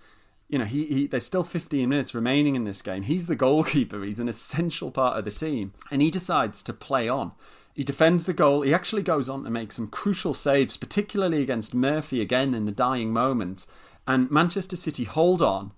You 0.48 0.58
know, 0.58 0.64
he, 0.64 0.86
he 0.86 1.06
there's 1.06 1.26
still 1.26 1.44
15 1.44 1.88
minutes 1.88 2.14
remaining 2.14 2.56
in 2.56 2.64
this 2.64 2.82
game. 2.82 3.02
He's 3.02 3.26
the 3.26 3.36
goalkeeper. 3.36 4.02
He's 4.02 4.18
an 4.18 4.28
essential 4.28 4.90
part 4.90 5.18
of 5.18 5.24
the 5.24 5.30
team, 5.30 5.72
and 5.90 6.02
he 6.02 6.10
decides 6.10 6.62
to 6.64 6.72
play 6.72 7.08
on. 7.08 7.32
He 7.80 7.84
defends 7.84 8.26
the 8.26 8.34
goal. 8.34 8.60
He 8.60 8.74
actually 8.74 9.00
goes 9.00 9.26
on 9.26 9.42
to 9.44 9.48
make 9.48 9.72
some 9.72 9.86
crucial 9.86 10.34
saves, 10.34 10.76
particularly 10.76 11.40
against 11.40 11.72
Murphy 11.72 12.20
again 12.20 12.52
in 12.52 12.66
the 12.66 12.72
dying 12.72 13.10
moments. 13.10 13.66
And 14.06 14.30
Manchester 14.30 14.76
City 14.76 15.04
hold 15.04 15.40
on. 15.40 15.72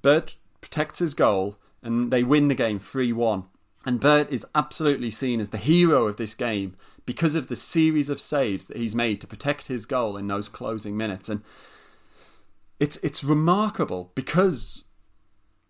Bert 0.00 0.36
protects 0.62 1.00
his 1.00 1.12
goal, 1.12 1.58
and 1.82 2.10
they 2.10 2.24
win 2.24 2.48
the 2.48 2.54
game 2.54 2.78
3 2.78 3.12
1. 3.12 3.44
And 3.84 4.00
Bert 4.00 4.30
is 4.30 4.46
absolutely 4.54 5.10
seen 5.10 5.38
as 5.38 5.50
the 5.50 5.58
hero 5.58 6.06
of 6.06 6.16
this 6.16 6.34
game 6.34 6.76
because 7.04 7.34
of 7.34 7.48
the 7.48 7.56
series 7.56 8.08
of 8.08 8.18
saves 8.18 8.64
that 8.68 8.78
he's 8.78 8.94
made 8.94 9.20
to 9.20 9.26
protect 9.26 9.66
his 9.66 9.84
goal 9.84 10.16
in 10.16 10.28
those 10.28 10.48
closing 10.48 10.96
minutes. 10.96 11.28
And 11.28 11.42
it's 12.80 12.96
it's 13.02 13.22
remarkable 13.22 14.12
because 14.14 14.86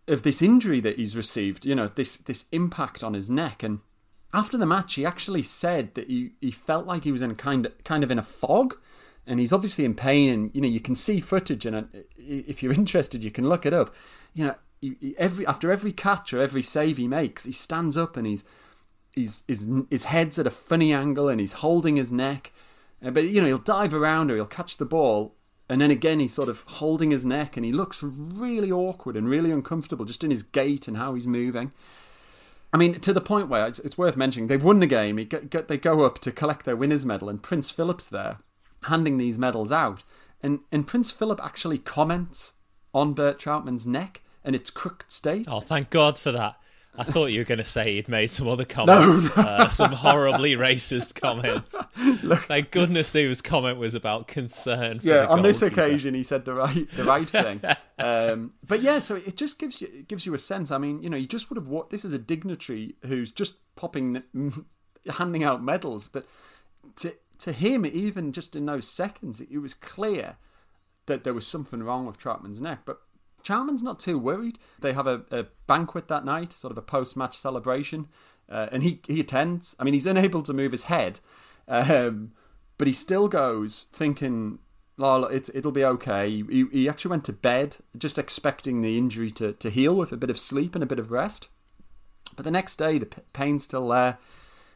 of 0.07 0.22
this 0.22 0.40
injury 0.40 0.78
that 0.78 0.98
he's 0.98 1.16
received, 1.16 1.66
you 1.66 1.74
know, 1.74 1.88
this 1.88 2.16
this 2.16 2.44
impact 2.52 3.02
on 3.02 3.14
his 3.14 3.28
neck. 3.28 3.64
And 3.64 3.81
after 4.35 4.57
the 4.57 4.66
match, 4.66 4.95
he 4.95 5.05
actually 5.05 5.42
said 5.42 5.95
that 5.95 6.09
he, 6.09 6.31
he 6.40 6.51
felt 6.51 6.87
like 6.87 7.05
he 7.05 7.12
was 7.12 7.23
in 7.23 7.35
kind 7.35 7.66
of 7.66 7.85
kind 7.85 8.03
of 8.03 8.11
in 8.11 8.18
a 8.18 8.23
fog, 8.23 8.79
and 9.27 9.38
he's 9.38 9.53
obviously 9.53 9.85
in 9.85 9.95
pain. 9.95 10.31
And 10.31 10.55
you 10.55 10.61
know, 10.61 10.68
you 10.68 10.81
can 10.81 10.95
see 10.95 11.21
footage, 11.21 11.66
and 11.66 11.88
if 12.16 12.62
you're 12.62 12.73
interested, 12.83 13.23
you 13.23 13.31
can 13.31 13.49
look 13.49 13.66
it 13.66 13.75
up. 13.75 13.95
You 14.35 14.47
know, 14.47 14.55
every 15.18 15.47
after 15.47 15.71
every 15.71 15.92
catch 15.92 16.33
or 16.33 16.40
every 16.40 16.62
save 16.62 16.97
he 16.97 17.09
makes, 17.09 17.45
he 17.45 17.53
stands 17.53 17.97
up 17.97 18.16
and 18.16 18.27
he's 18.27 18.45
he's 19.12 19.42
his 19.47 19.66
his 19.90 20.05
head's 20.05 20.38
at 20.38 20.47
a 20.47 20.51
funny 20.51 20.92
angle 20.92 21.29
and 21.29 21.40
he's 21.40 21.55
holding 21.55 21.97
his 21.97 22.11
neck. 22.11 22.53
Uh, 23.05 23.11
but 23.11 23.25
you 23.25 23.40
know 23.40 23.47
he'll 23.47 23.59
dive 23.59 23.92
around 23.92 24.31
or 24.31 24.37
he'll 24.37 24.47
catch 24.47 24.79
the 24.79 24.87
ball, 24.87 25.35
and 25.68 25.81
then 25.81 25.90
again 25.90 26.21
he's 26.21 26.33
sort 26.33 26.49
of 26.49 26.62
holding 26.62 27.11
his 27.11 27.27
neck 27.27 27.57
and 27.57 27.66
he 27.66 27.73
looks 27.73 28.03
really 28.03 28.73
awkward 28.73 29.16
and 29.16 29.29
really 29.29 29.51
uncomfortable 29.51 30.05
just 30.05 30.25
in 30.25 30.31
his 30.31 30.42
gait 30.42 30.88
and 30.88 30.97
how 30.97 31.14
he's 31.14 31.27
moving. 31.27 31.73
I 32.73 32.79
mean, 32.79 33.01
to 33.01 33.13
the 33.13 33.21
point 33.21 33.49
where 33.49 33.67
it's, 33.67 33.79
it's 33.81 33.99
worth 33.99 34.17
mentioning 34.17 34.47
they've 34.47 34.63
won 34.63 34.81
the 34.81 34.87
game. 34.87 35.17
Get, 35.17 35.69
they 35.69 35.77
go 35.77 36.07
up 36.07 36.19
to 36.21 36.33
collect 36.33 36.65
their 36.65 36.77
winners' 36.77 37.05
medal, 37.05 37.29
and 37.29 37.43
Prince 37.43 37.71
Philip's 37.71 38.09
there 38.09 38.39
handing 38.85 39.19
these 39.19 39.39
medals 39.39 39.71
out, 39.71 40.03
and 40.43 40.61
and 40.73 40.87
Prince 40.87 41.11
Philip 41.11 41.41
actually 41.45 41.79
comments 41.79 42.55
on 42.95 43.13
Bert 43.13 43.39
Trautmann's 43.39 43.87
neck 43.87 44.23
and 44.45 44.57
its 44.57 44.71
crooked 44.71 45.11
state. 45.11 45.47
Oh, 45.49 45.61
thank 45.61 45.91
God 45.91 46.19
for 46.19 46.33
that. 46.33 46.57
I 46.94 47.05
thought 47.05 47.26
you 47.26 47.40
were 47.40 47.44
going 47.44 47.59
to 47.59 47.64
say 47.64 47.94
he'd 47.94 48.09
made 48.09 48.28
some 48.31 48.46
other 48.46 48.66
comments, 48.66 49.35
no, 49.37 49.42
no. 49.42 49.48
Uh, 49.48 49.68
some 49.70 49.92
horribly 49.92 50.52
racist 50.55 51.14
comments. 51.18 51.74
Look, 52.22 52.40
Thank 52.42 52.70
goodness 52.70 53.14
his 53.14 53.40
comment 53.40 53.78
was 53.78 53.94
about 53.94 54.28
concern. 54.28 55.00
yeah, 55.02 55.24
on 55.26 55.40
this 55.42 55.62
occasion, 55.62 56.12
he 56.14 56.22
said 56.22 56.44
the 56.44 56.52
right 56.55 56.90
the 56.90 57.05
right 57.05 57.26
thing. 57.28 57.62
um, 57.98 58.52
but 58.66 58.83
yeah, 58.83 58.98
so 58.98 59.16
it 59.16 59.37
just 59.37 59.59
gives 59.59 59.81
you 59.81 59.88
it 59.92 60.09
gives 60.09 60.26
you 60.26 60.35
a 60.35 60.38
sense. 60.38 60.70
I 60.70 60.76
mean, 60.78 61.02
you 61.02 61.09
know, 61.09 61.16
you 61.16 61.26
just 61.26 61.48
would 61.48 61.57
have 61.57 61.66
what 61.68 61.88
this 61.90 62.05
is 62.05 62.12
a 62.12 62.18
dignitary 62.18 62.96
who's 63.07 63.33
just 63.33 63.55
popping, 63.74 64.22
handing 65.09 65.44
out 65.44 65.62
medals, 65.64 66.09
but 66.09 66.26
to 66.96 67.14
to 67.38 67.52
him, 67.52 67.87
even 67.87 68.33
just 68.33 68.55
in 68.55 68.66
those 68.66 68.87
seconds, 68.87 69.40
it 69.40 69.59
was 69.59 69.72
clear 69.74 70.37
that 71.07 71.24
there 71.24 71.35
was 71.35 71.46
something 71.46 71.83
wrong 71.83 72.07
with 72.07 72.18
Trautmann's 72.18 72.61
neck. 72.61 72.81
But 72.85 73.00
Trautmann's 73.42 73.83
not 73.83 73.98
too 73.98 74.18
worried. 74.18 74.59
They 74.78 74.92
have 74.92 75.07
a, 75.07 75.22
a 75.31 75.46
banquet 75.66 76.09
that 76.09 76.24
night, 76.24 76.52
sort 76.52 76.70
of 76.70 76.78
a 76.78 76.83
post 76.83 77.16
match 77.16 77.37
celebration, 77.37 78.09
uh, 78.48 78.68
and 78.70 78.83
he, 78.83 79.00
he 79.07 79.20
attends. 79.20 79.74
I 79.78 79.85
mean, 79.85 79.94
he's 79.94 80.07
unable 80.07 80.42
to 80.42 80.52
move 80.52 80.72
his 80.72 80.85
head, 80.85 81.20
um, 81.68 82.33
but 82.78 82.87
he 82.87 82.92
still 82.92 83.28
goes 83.28 83.87
thinking, 83.92 84.59
oh, 84.98 85.24
it's, 85.24 85.50
it'll 85.55 85.72
be 85.72 85.85
okay. 85.85 86.31
He, 86.31 86.66
he 86.72 86.88
actually 86.88 87.11
went 87.11 87.24
to 87.26 87.33
bed 87.33 87.76
just 87.96 88.18
expecting 88.18 88.81
the 88.81 88.98
injury 88.98 89.31
to, 89.33 89.52
to 89.55 89.70
heal 89.70 89.94
with 89.94 90.12
a 90.12 90.16
bit 90.16 90.31
of 90.31 90.38
sleep 90.38 90.74
and 90.74 90.83
a 90.83 90.87
bit 90.87 90.98
of 90.98 91.11
rest. 91.11 91.48
But 92.37 92.44
the 92.44 92.50
next 92.50 92.76
day, 92.76 92.98
the 92.98 93.07
pain's 93.07 93.64
still 93.64 93.88
there. 93.88 94.18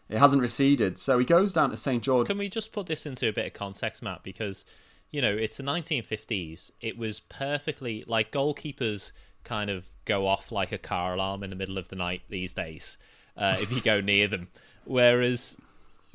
It 0.09 0.19
hasn't 0.19 0.43
receded. 0.43 0.99
So 0.99 1.19
he 1.19 1.25
goes 1.25 1.53
down 1.53 1.71
to 1.71 1.77
St. 1.77 2.03
George. 2.03 2.29
Can 2.29 2.39
we 2.39 2.49
just 2.49 2.73
put 2.73 2.87
this 2.87 3.07
into 3.07 3.29
a 3.29 3.33
bit 3.33 3.47
of 3.47 3.53
context, 3.55 4.03
Matt? 4.03 4.23
Because 4.23 4.65
you 5.11 5.23
know, 5.23 5.35
it's 5.35 5.57
the 5.57 5.63
1950s. 5.63 6.71
It 6.81 6.99
was 6.99 7.21
perfectly 7.21 8.05
like 8.07 8.33
goalkeepers 8.33 9.13
kind 9.45 9.71
of 9.71 9.87
go 10.05 10.27
off 10.27 10.51
like 10.51 10.73
a 10.73 10.79
car 10.79 11.15
alarm 11.15 11.43
in 11.43 11.51
the 11.51 11.57
middle 11.57 11.79
of 11.79 11.89
the 11.89 11.97
night 11.97 12.23
these 12.29 12.53
days 12.53 12.99
uh, 13.37 13.57
if 13.61 13.73
you 13.73 13.81
go 13.81 14.01
near 14.03 14.27
them. 14.27 14.49
Whereas 14.85 15.57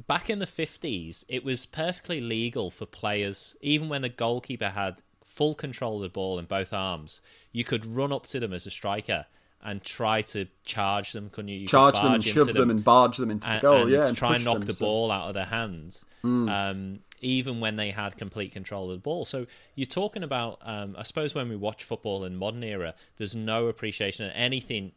back 0.07 0.29
in 0.29 0.39
the 0.39 0.47
50s, 0.47 1.23
it 1.27 1.43
was 1.43 1.65
perfectly 1.65 2.21
legal 2.21 2.69
for 2.69 2.85
players, 2.85 3.55
even 3.61 3.89
when 3.89 4.01
the 4.01 4.09
goalkeeper 4.09 4.69
had 4.69 5.01
full 5.23 5.55
control 5.55 5.97
of 5.97 6.01
the 6.01 6.09
ball 6.09 6.39
in 6.39 6.45
both 6.45 6.73
arms, 6.73 7.21
you 7.51 7.63
could 7.63 7.85
run 7.85 8.11
up 8.11 8.27
to 8.27 8.39
them 8.39 8.53
as 8.53 8.65
a 8.65 8.71
striker 8.71 9.25
and 9.63 9.83
try 9.83 10.21
to 10.21 10.47
charge 10.65 11.13
them. 11.13 11.29
Couldn't 11.29 11.49
you? 11.49 11.59
you 11.59 11.67
charge 11.67 11.95
them, 11.95 12.13
and 12.13 12.23
shove 12.23 12.47
them, 12.47 12.55
them, 12.55 12.69
and 12.69 12.83
barge 12.83 13.17
them 13.17 13.31
into 13.31 13.47
and, 13.47 13.57
the 13.57 13.61
goal. 13.61 13.81
And 13.81 13.91
yeah, 13.91 14.07
and 14.07 14.17
try 14.17 14.35
and 14.35 14.43
knock 14.43 14.59
them, 14.59 14.67
the 14.67 14.73
so. 14.73 14.85
ball 14.85 15.11
out 15.11 15.27
of 15.27 15.33
their 15.33 15.45
hands. 15.45 16.03
Mm. 16.23 16.49
Um, 16.49 16.99
even 17.21 17.59
when 17.59 17.75
they 17.75 17.91
had 17.91 18.17
complete 18.17 18.51
control 18.51 18.89
of 18.89 18.97
the 18.97 19.01
ball. 19.01 19.25
So 19.25 19.45
you're 19.75 19.85
talking 19.85 20.23
about, 20.23 20.59
um, 20.63 20.95
I 20.97 21.03
suppose, 21.03 21.33
when 21.33 21.49
we 21.49 21.55
watch 21.55 21.83
football 21.83 22.25
in 22.25 22.35
modern 22.35 22.63
era, 22.63 22.95
there's 23.17 23.35
no 23.35 23.67
appreciation, 23.67 24.25
and 24.25 24.35
anything 24.35 24.91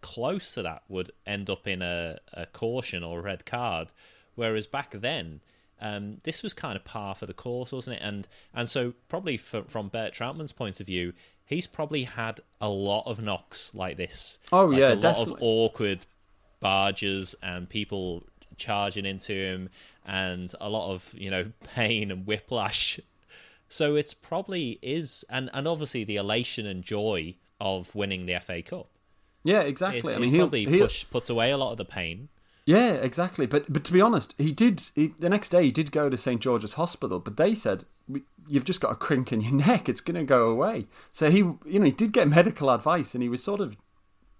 close 0.00 0.54
to 0.54 0.62
that 0.62 0.82
would 0.88 1.10
end 1.26 1.48
up 1.48 1.66
in 1.66 1.82
a, 1.82 2.18
a 2.32 2.46
caution 2.46 3.02
or 3.02 3.20
a 3.20 3.22
red 3.22 3.46
card. 3.46 3.88
Whereas 4.34 4.66
back 4.66 4.90
then, 4.92 5.40
um, 5.80 6.18
this 6.24 6.42
was 6.42 6.52
kind 6.52 6.76
of 6.76 6.84
par 6.84 7.14
for 7.14 7.26
the 7.26 7.34
course, 7.34 7.72
wasn't 7.72 7.96
it? 7.96 8.02
And 8.02 8.28
and 8.54 8.68
so 8.68 8.94
probably 9.08 9.36
for, 9.36 9.62
from 9.62 9.88
Bert 9.88 10.12
Trautmann's 10.12 10.52
point 10.52 10.80
of 10.80 10.86
view, 10.86 11.12
he's 11.44 11.66
probably 11.66 12.04
had 12.04 12.40
a 12.60 12.68
lot 12.68 13.04
of 13.06 13.20
knocks 13.20 13.72
like 13.74 13.96
this. 13.96 14.38
Oh 14.52 14.66
like 14.66 14.78
yeah, 14.78 14.88
a 14.88 14.96
definitely. 14.96 15.32
lot 15.32 15.36
of 15.36 15.38
awkward 15.40 16.06
barges 16.60 17.34
and 17.42 17.68
people 17.68 18.24
charging 18.58 19.06
into 19.06 19.32
him 19.32 19.70
and 20.04 20.52
a 20.60 20.68
lot 20.68 20.92
of 20.92 21.14
you 21.16 21.30
know 21.30 21.52
pain 21.74 22.10
and 22.10 22.26
whiplash. 22.26 23.00
So 23.68 23.96
it's 23.96 24.14
probably 24.14 24.78
is 24.82 25.24
and 25.28 25.50
and 25.52 25.68
obviously 25.68 26.04
the 26.04 26.16
elation 26.16 26.66
and 26.66 26.82
joy 26.82 27.36
of 27.60 27.94
winning 27.94 28.26
the 28.26 28.38
FA 28.40 28.62
Cup. 28.62 28.88
Yeah 29.44 29.60
exactly. 29.60 30.12
It, 30.12 30.16
I 30.16 30.18
mean 30.18 30.30
he 30.30 30.38
probably 30.38 30.66
he'll... 30.66 30.86
Push, 30.86 31.06
puts 31.10 31.30
away 31.30 31.50
a 31.50 31.58
lot 31.58 31.72
of 31.72 31.78
the 31.78 31.84
pain. 31.84 32.28
Yeah 32.64 32.94
exactly. 32.94 33.46
But 33.46 33.72
but 33.72 33.84
to 33.84 33.92
be 33.92 34.00
honest 34.00 34.34
he 34.38 34.52
did 34.52 34.82
he, 34.94 35.08
the 35.08 35.28
next 35.28 35.50
day 35.50 35.64
he 35.64 35.70
did 35.70 35.92
go 35.92 36.08
to 36.08 36.16
St 36.16 36.40
George's 36.40 36.74
Hospital 36.74 37.18
but 37.18 37.36
they 37.36 37.54
said 37.54 37.84
you've 38.48 38.64
just 38.64 38.80
got 38.80 38.92
a 38.92 38.96
crink 38.96 39.32
in 39.32 39.42
your 39.42 39.52
neck. 39.66 39.88
It's 39.88 40.00
going 40.00 40.16
to 40.16 40.24
go 40.24 40.48
away. 40.48 40.86
So 41.12 41.30
he 41.30 41.38
you 41.38 41.78
know 41.78 41.84
he 41.84 41.92
did 41.92 42.12
get 42.12 42.28
medical 42.38 42.70
advice 42.70 43.14
and 43.14 43.22
he 43.22 43.28
was 43.28 43.42
sort 43.42 43.60
of 43.60 43.76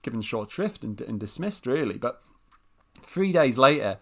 given 0.02 0.22
short 0.22 0.50
shrift 0.50 0.84
and, 0.84 1.00
and 1.02 1.20
dismissed 1.20 1.66
really. 1.66 1.98
But 1.98 2.22
Three 3.08 3.32
days 3.32 3.56
later, 3.56 3.96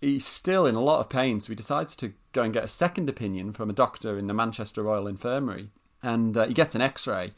he's 0.00 0.24
still 0.24 0.64
in 0.66 0.74
a 0.76 0.80
lot 0.80 1.00
of 1.00 1.08
pain, 1.08 1.40
so 1.40 1.48
he 1.48 1.56
decides 1.56 1.96
to 1.96 2.12
go 2.32 2.42
and 2.42 2.52
get 2.54 2.64
a 2.64 2.68
second 2.68 3.08
opinion 3.08 3.52
from 3.52 3.68
a 3.68 3.72
doctor 3.74 4.16
in 4.16 4.28
the 4.28 4.34
Manchester 4.34 4.82
Royal 4.84 5.08
Infirmary, 5.08 5.70
and 6.02 6.36
uh, 6.36 6.46
he 6.46 6.54
gets 6.54 6.74
an 6.74 6.80
X-ray, 6.80 7.32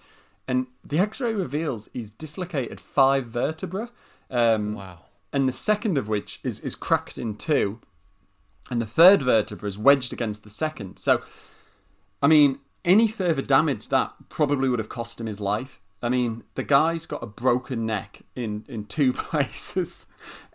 and 0.47 0.67
the 0.85 0.99
X-ray 0.99 1.33
reveals 1.35 1.89
he's 1.93 2.11
dislocated 2.11 2.79
five 2.81 3.27
vertebrae. 3.27 3.87
Um, 4.31 4.75
Wow. 4.75 4.99
and 5.33 5.49
the 5.49 5.53
second 5.53 5.97
of 5.99 6.09
which 6.09 6.41
is 6.43 6.61
is 6.61 6.75
cracked 6.75 7.17
in 7.19 7.37
two, 7.37 7.81
and 8.71 8.81
the 8.81 8.87
third 8.87 9.23
vertebra 9.23 9.69
is 9.69 9.79
wedged 9.79 10.13
against 10.13 10.43
the 10.45 10.51
second. 10.51 10.99
So, 10.99 11.23
I 12.23 12.27
mean, 12.29 12.61
any 12.85 13.09
further 13.09 13.43
damage 13.43 13.89
that 13.89 14.13
probably 14.29 14.69
would 14.69 14.79
have 14.79 14.89
cost 14.89 15.21
him 15.21 15.27
his 15.27 15.41
life. 15.41 15.81
I 16.03 16.09
mean, 16.09 16.43
the 16.55 16.65
guy's 16.65 17.07
got 17.07 17.23
a 17.23 17.27
broken 17.27 17.87
neck 17.87 18.23
in 18.35 18.65
in 18.69 18.87
two 18.87 19.13
places, 19.15 20.07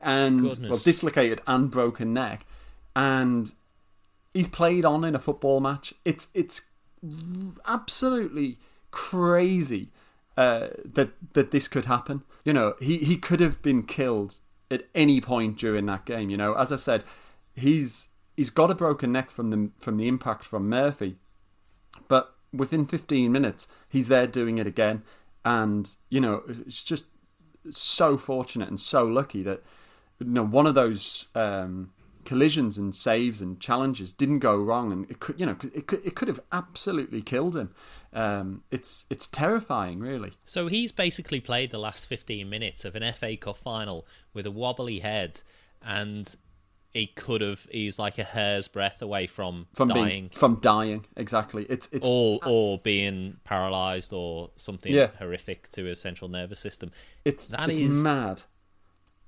and 0.01 0.41
Goodness. 0.41 0.69
well, 0.69 0.79
dislocated 0.79 1.41
and 1.47 1.71
broken 1.71 2.13
neck, 2.13 2.45
and 2.95 3.53
he's 4.33 4.49
played 4.49 4.85
on 4.85 5.03
in 5.03 5.15
a 5.15 5.19
football 5.19 5.59
match. 5.59 5.93
It's 6.03 6.27
it's 6.33 6.61
absolutely 7.65 8.59
crazy 8.91 9.89
uh, 10.35 10.67
that 10.83 11.11
that 11.33 11.51
this 11.51 11.67
could 11.67 11.85
happen. 11.85 12.23
You 12.43 12.53
know, 12.53 12.75
he 12.79 12.97
he 12.99 13.17
could 13.17 13.39
have 13.39 13.61
been 13.61 13.83
killed 13.83 14.39
at 14.69 14.83
any 14.93 15.21
point 15.21 15.57
during 15.57 15.85
that 15.85 16.05
game. 16.05 16.29
You 16.29 16.37
know, 16.37 16.53
as 16.53 16.71
I 16.71 16.75
said, 16.75 17.03
he's 17.55 18.09
he's 18.35 18.49
got 18.49 18.69
a 18.69 18.75
broken 18.75 19.11
neck 19.11 19.31
from 19.31 19.49
the 19.49 19.71
from 19.79 19.97
the 19.97 20.07
impact 20.07 20.43
from 20.45 20.69
Murphy, 20.69 21.17
but 22.07 22.35
within 22.53 22.85
15 22.85 23.29
minutes 23.29 23.67
he's 23.89 24.07
there 24.07 24.25
doing 24.25 24.57
it 24.57 24.65
again, 24.65 25.03
and 25.47 25.95
you 26.09 26.19
know 26.19 26.43
it's 26.47 26.83
just 26.83 27.05
so 27.69 28.17
fortunate 28.17 28.69
and 28.69 28.79
so 28.79 29.05
lucky 29.05 29.41
that 29.43 29.63
you 30.19 30.25
know 30.27 30.43
one 30.43 30.67
of 30.67 30.75
those 30.75 31.27
um, 31.35 31.91
collisions 32.25 32.77
and 32.77 32.93
saves 32.93 33.41
and 33.41 33.57
challenges 33.61 34.11
didn't 34.11 34.39
go 34.39 34.57
wrong, 34.57 34.91
and 34.91 35.09
it 35.09 35.21
could 35.21 35.39
you 35.39 35.45
know 35.45 35.55
it 35.73 35.87
could 35.87 36.05
it 36.05 36.15
could 36.15 36.27
have 36.27 36.41
absolutely 36.51 37.21
killed 37.21 37.55
him. 37.55 37.73
Um, 38.11 38.63
it's 38.71 39.05
it's 39.09 39.25
terrifying, 39.25 39.99
really. 39.99 40.33
So 40.43 40.67
he's 40.67 40.91
basically 40.91 41.39
played 41.39 41.71
the 41.71 41.79
last 41.79 42.07
15 42.07 42.49
minutes 42.49 42.83
of 42.83 42.95
an 42.95 43.13
FA 43.13 43.37
Cup 43.37 43.57
final 43.57 44.05
with 44.33 44.45
a 44.45 44.51
wobbly 44.51 44.99
head, 44.99 45.41
and 45.81 46.35
he 46.93 47.07
could 47.07 47.41
have. 47.41 47.67
He's 47.71 47.99
like 47.99 48.17
a 48.17 48.23
hair's 48.23 48.67
breadth 48.67 49.01
away 49.01 49.27
from, 49.27 49.67
From 49.75 49.89
dying, 49.89 50.05
being 50.05 50.29
from 50.29 50.55
dying, 50.55 51.05
exactly. 51.15 51.65
It's 51.69 51.87
it's 51.91 52.07
or 52.07 52.39
or 52.45 52.79
being 52.79 53.37
paralysed, 53.43 54.13
or 54.13 54.49
something 54.55 54.93
Yeah. 54.93 55.09
horrific 55.19 55.69
to 55.71 55.83
his 55.85 55.99
central 55.99 56.29
nervous 56.29 56.59
system. 56.59 56.91
it's 57.25 57.49
that 57.49 57.69
it's 57.69 57.79
is- 57.79 58.03
mad. 58.03 58.43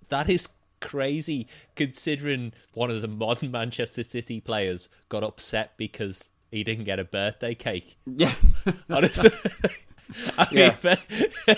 That 0.10 0.30
is 0.30 0.50
crazy, 0.80 1.48
considering 1.76 2.54
one 2.74 2.90
of 2.90 3.02
the 3.02 3.08
modern 3.08 3.52
Manchester 3.60 4.02
City 4.04 4.40
players 4.40 4.90
got 5.10 5.24
upset 5.24 5.74
because 5.78 6.30
he 6.52 6.64
didn't 6.64 6.86
get 6.86 6.98
a 7.00 7.04
birthday 7.04 7.54
cake. 7.54 7.98
Yeah, 8.08 8.34
Honestly, 8.90 9.30
I 10.38 10.48
mean, 10.52 10.74
Yeah. 10.84 11.56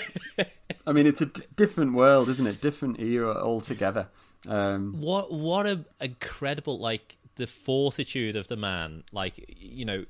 I 0.86 0.92
mean 0.92 1.06
it's 1.06 1.20
a 1.22 1.26
d- 1.26 1.42
different 1.56 1.94
world, 1.94 2.28
isn't 2.28 2.46
it? 2.46 2.60
Different 2.60 3.00
era 3.00 3.34
altogether. 3.42 4.08
Um, 4.48 5.00
what 5.00 5.32
what 5.32 5.66
a 5.66 5.84
incredible 6.00 6.78
like 6.78 7.16
the 7.36 7.46
fortitude 7.46 8.36
of 8.36 8.48
the 8.48 8.56
man 8.56 9.04
like 9.12 9.44
you 9.48 9.84
know 9.84 10.04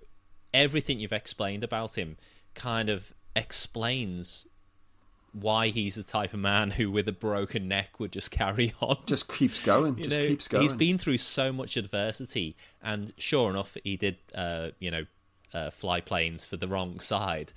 everything 0.55 1.01
you've 1.01 1.13
explained 1.13 1.63
about 1.63 1.97
him 1.97 2.17
kind 2.55 2.89
of 2.89 3.13
explains 3.37 4.47
why 5.33 5.69
he's 5.69 5.95
the 5.95 6.03
type 6.03 6.35
of 6.35 6.41
man 6.41 6.73
who 6.73 6.91
with 6.91 7.09
a 7.09 7.13
broken 7.13 7.69
neck 7.69 7.99
would 7.99 8.13
just 8.13 8.31
carry 8.43 8.73
on 8.81 8.97
just 9.07 9.29
keeps 9.29 9.59
going. 9.61 9.97
you 9.99 10.05
just 10.05 10.17
know, 10.17 10.27
keeps 10.27 10.49
going. 10.49 10.63
he's 10.63 10.73
been 10.73 10.99
through 10.99 11.19
so 11.19 11.53
much 11.53 11.77
adversity 11.77 12.57
and 12.83 13.13
sure 13.19 13.51
enough 13.51 13.77
he 13.85 13.97
did 13.97 14.17
uh 14.35 14.69
you 14.79 14.91
know 14.91 15.05
uh, 15.55 15.69
fly 15.69 16.01
planes 16.01 16.47
for 16.47 16.57
the 16.57 16.67
wrong 16.67 16.99
side 16.99 17.53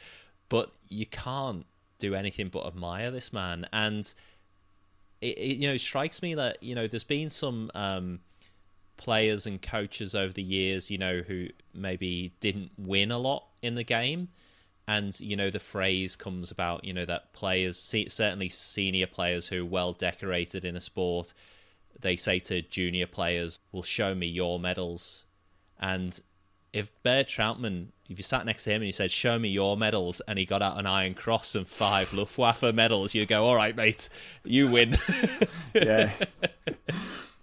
but 0.49 0.71
you 0.89 1.05
can't 1.05 1.65
do 1.97 2.13
anything 2.13 2.49
but 2.49 2.65
admire 2.65 3.09
this 3.09 3.31
man 3.31 3.65
and 3.71 4.13
it, 5.21 5.37
it 5.37 5.57
you 5.57 5.67
know 5.67 5.77
strikes 5.77 6.21
me 6.21 6.35
that 6.35 6.61
you 6.61 6.75
know 6.75 6.87
there's 6.87 7.03
been 7.03 7.29
some 7.29 7.71
um 7.73 8.19
players 8.97 9.45
and 9.45 9.61
coaches 9.61 10.15
over 10.15 10.31
the 10.31 10.41
years 10.41 10.89
you 10.89 10.97
know 10.97 11.21
who 11.27 11.47
maybe 11.73 12.33
didn't 12.39 12.71
win 12.77 13.11
a 13.11 13.17
lot 13.17 13.45
in 13.61 13.75
the 13.75 13.83
game. 13.83 14.29
And 14.87 15.19
you 15.19 15.35
know 15.35 15.49
the 15.49 15.59
phrase 15.59 16.15
comes 16.15 16.51
about 16.51 16.85
you 16.85 16.93
know 16.93 17.05
that 17.05 17.33
players 17.33 17.77
certainly 18.07 18.49
senior 18.49 19.07
players 19.07 19.47
who 19.47 19.63
are 19.63 19.65
well 19.65 19.93
decorated 19.93 20.63
in 20.63 20.75
a 20.75 20.81
sport 20.81 21.33
they 21.99 22.15
say 22.15 22.39
to 22.39 22.61
junior 22.61 23.07
players 23.07 23.59
will 23.71 23.83
show 23.83 24.13
me 24.15 24.27
your 24.27 24.59
medals. 24.59 25.25
And 25.79 26.19
if 26.73 26.91
Bear 27.03 27.23
Trautmann, 27.23 27.87
if 28.09 28.17
you 28.19 28.23
sat 28.23 28.45
next 28.45 28.63
to 28.65 28.69
him 28.69 28.77
and 28.77 28.85
you 28.85 28.91
said, 28.91 29.11
"Show 29.11 29.39
me 29.39 29.49
your 29.49 29.75
medals," 29.77 30.21
and 30.27 30.37
he 30.37 30.45
got 30.45 30.61
out 30.61 30.79
an 30.79 30.85
Iron 30.85 31.13
Cross 31.13 31.55
and 31.55 31.67
five 31.67 32.13
Luftwaffe 32.13 32.73
medals, 32.73 33.13
you 33.15 33.25
go, 33.25 33.45
"All 33.45 33.55
right, 33.55 33.75
mate, 33.75 34.09
you 34.43 34.67
win." 34.67 34.97
yeah. 35.73 36.11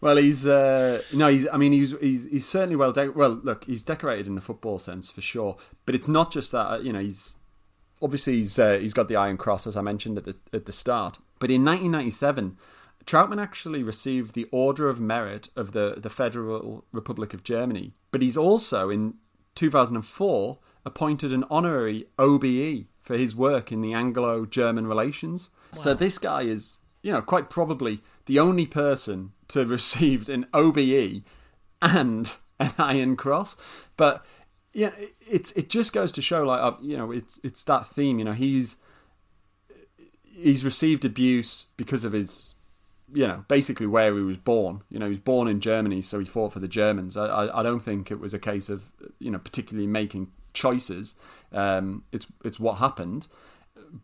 Well, 0.01 0.17
he's 0.17 0.47
uh, 0.47 1.01
no, 1.13 1.29
he's. 1.29 1.47
I 1.53 1.57
mean, 1.57 1.73
he's 1.73 1.95
he's 2.01 2.27
he's 2.27 2.49
certainly 2.49 2.77
well. 2.77 2.93
De- 2.93 3.13
well, 3.13 3.41
look, 3.43 3.65
he's 3.65 3.85
decorated 3.85 4.27
in 4.27 4.35
the 4.35 4.41
football 4.41 4.79
sense 4.81 5.11
for 5.11 5.21
sure. 5.21 5.57
But 5.87 5.95
it's 5.95 6.09
not 6.09 6.33
just 6.33 6.51
that. 6.53 6.83
You 6.83 6.93
know, 6.93 7.01
he's 7.01 7.37
obviously 8.03 8.35
he's 8.35 8.59
uh, 8.59 8.79
he's 8.79 8.95
got 8.95 9.09
the 9.09 9.17
Iron 9.17 9.37
Cross 9.37 9.69
as 9.69 9.77
I 9.77 9.81
mentioned 9.81 10.19
at 10.19 10.25
the 10.25 10.37
at 10.53 10.67
the 10.67 10.73
start. 10.73 11.19
But 11.39 11.51
in 11.51 11.65
1997, 11.65 12.57
Trautmann 13.07 13.41
actually 13.41 13.83
received 13.83 14.35
the 14.35 14.49
Order 14.51 14.89
of 14.89 15.01
Merit 15.01 15.51
of 15.55 15.71
the 15.71 15.95
the 15.97 16.11
Federal 16.11 16.85
Republic 16.93 17.33
of 17.33 17.45
Germany. 17.45 17.95
But 18.11 18.23
he's 18.23 18.37
also 18.37 18.91
in 18.91 19.15
2004 19.55 20.59
appointed 20.85 21.33
an 21.33 21.45
honorary 21.51 22.07
OBE 22.19 22.87
for 23.01 23.17
his 23.17 23.35
work 23.35 23.73
in 23.73 23.81
the 23.81 23.93
Anglo-German 23.93 24.87
relations. 24.87 25.51
So 25.73 25.95
this 25.95 26.19
guy 26.19 26.43
is, 26.43 26.81
you 27.03 27.13
know, 27.13 27.23
quite 27.23 27.51
probably 27.51 28.03
the 28.27 28.39
only 28.39 28.67
person 28.67 29.33
to 29.49 29.61
have 29.61 29.71
received 29.81 30.29
an 30.29 30.47
OBE 30.53 31.23
and 31.81 32.37
an 32.59 32.73
Iron 32.79 33.17
Cross. 33.17 33.57
But 33.97 34.25
yeah, 34.73 34.93
it's 35.21 35.53
it 35.53 35.69
just 35.69 35.93
goes 35.93 36.13
to 36.13 36.23
show, 36.23 36.45
like, 36.45 36.75
you 36.81 36.97
know, 36.97 37.11
it's 37.11 37.39
it's 37.43 37.65
that 37.65 37.89
theme. 37.89 38.19
You 38.19 38.25
know, 38.25 38.33
he's 38.33 38.77
he's 40.25 40.65
received 40.65 41.05
abuse 41.05 41.67
because 41.77 42.05
of 42.05 42.13
his 42.13 42.55
you 43.13 43.27
know, 43.27 43.45
basically 43.49 43.87
where 43.87 44.15
he 44.15 44.23
was 44.23 44.37
born. 44.37 44.83
You 44.91 44.99
know, 44.99 45.07
he 45.07 45.11
was 45.11 45.19
born 45.19 45.49
in 45.49 45.61
Germany, 45.61 46.03
so 46.03 46.19
he 46.19 46.25
fought 46.25 46.53
for 46.53 46.61
the 46.61 46.69
Germans. 46.69 47.17
I, 47.17 47.27
I, 47.27 47.61
I 47.61 47.63
don't 47.63 47.81
think 47.81 48.11
it 48.11 48.21
was 48.21 48.33
a 48.33 48.39
case 48.39 48.69
of, 48.69 48.93
you 49.19 49.31
know, 49.31 49.39
particularly 49.39 49.87
making 49.87 50.29
choices. 50.55 51.15
Um, 51.53 52.05
it's 52.13 52.27
it's 52.45 52.59
what 52.59 52.79
happened. 52.79 53.29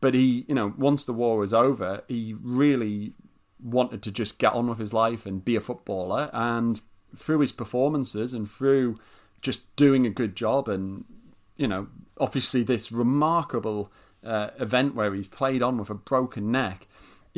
But 0.01 0.14
he, 0.14 0.44
you 0.49 0.55
know, 0.55 0.75
once 0.77 1.05
the 1.05 1.12
war 1.12 1.38
was 1.38 1.55
over, 1.55 2.03
he 2.09 2.35
really 2.40 3.14
wanted 3.62 4.03
to 4.03 4.12
just 4.12 4.38
get 4.38 4.53
on 4.53 4.68
with 4.68 4.79
his 4.79 4.92
life 4.92 5.25
and 5.25 5.44
be 5.44 5.57
a 5.57 5.61
footballer. 5.61 6.31
And 6.33 6.81
through 7.16 7.40
his 7.40 7.53
performances 7.53 8.35
and 8.35 8.51
through 8.51 8.99
just 9.40 9.75
doing 9.77 10.07
a 10.07 10.11
good 10.11 10.37
job, 10.37 10.68
and 10.68 11.05
you 11.57 11.66
know, 11.66 11.88
obviously 12.18 12.62
this 12.62 12.92
remarkable 12.92 13.90
uh, 14.25 14.51
event 14.59 14.94
where 14.94 15.14
he's 15.14 15.29
played 15.29 15.62
on 15.62 15.79
with 15.79 15.90
a 15.90 15.94
broken 15.94 16.51
neck 16.51 16.87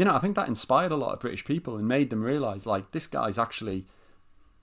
you 0.00 0.06
know, 0.06 0.14
I 0.14 0.18
think 0.18 0.34
that 0.36 0.48
inspired 0.48 0.92
a 0.92 0.96
lot 0.96 1.12
of 1.12 1.20
British 1.20 1.44
people 1.44 1.76
and 1.76 1.86
made 1.86 2.08
them 2.08 2.22
realise 2.22 2.64
like 2.64 2.92
this 2.92 3.06
guy's 3.06 3.38
actually 3.38 3.84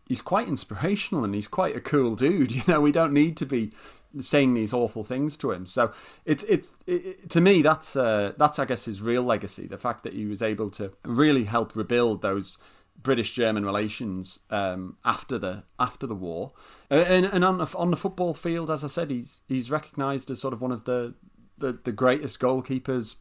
he's 0.08 0.20
quite 0.20 0.48
inspirational 0.48 1.24
and 1.24 1.36
he's 1.36 1.48
quite 1.48 1.76
a 1.76 1.80
cool 1.80 2.16
dude. 2.16 2.52
You 2.56 2.64
know, 2.68 2.82
we 2.82 2.92
don't 2.92 3.14
need 3.14 3.38
to 3.38 3.46
be 3.46 3.72
saying 4.20 4.56
these 4.56 4.74
awful 4.74 5.04
things 5.04 5.38
to 5.38 5.52
him. 5.52 5.68
So 5.68 5.94
it's 6.26 6.44
it's 6.46 6.74
it, 6.88 7.30
to 7.30 7.40
me 7.40 7.62
that's 7.62 7.96
uh, 7.96 8.34
that's 8.36 8.58
I 8.58 8.66
guess 8.66 8.86
his 8.86 9.00
real 9.00 9.22
legacy, 9.22 9.68
the 9.68 9.78
fact 9.78 10.04
that 10.06 10.14
he 10.14 10.26
was 10.26 10.42
able 10.42 10.72
to 10.72 10.94
really 11.06 11.44
help 11.44 11.76
rebuild 11.76 12.24
those 12.24 12.58
British 13.00 13.34
German 13.34 13.64
relations 13.64 14.40
um, 14.50 14.98
after 15.06 15.38
the 15.38 15.66
after 15.78 16.08
the 16.08 16.16
war, 16.16 16.54
Uh, 16.90 16.96
and 16.96 17.26
and 17.28 17.46
on 17.46 17.60
the, 17.60 17.78
on 17.78 17.92
the 17.92 17.98
football 17.98 18.34
field, 18.34 18.72
as 18.72 18.84
I 18.84 18.88
said, 18.88 19.12
he's 19.12 19.44
he's 19.48 19.70
recognised 19.70 20.32
as 20.32 20.42
sort 20.42 20.56
of 20.56 20.62
one 20.62 20.72
of 20.72 20.86
the 20.86 21.14
the, 21.60 21.74
the 21.74 21.92
greatest 21.92 22.40
goalkeepers 22.40 23.18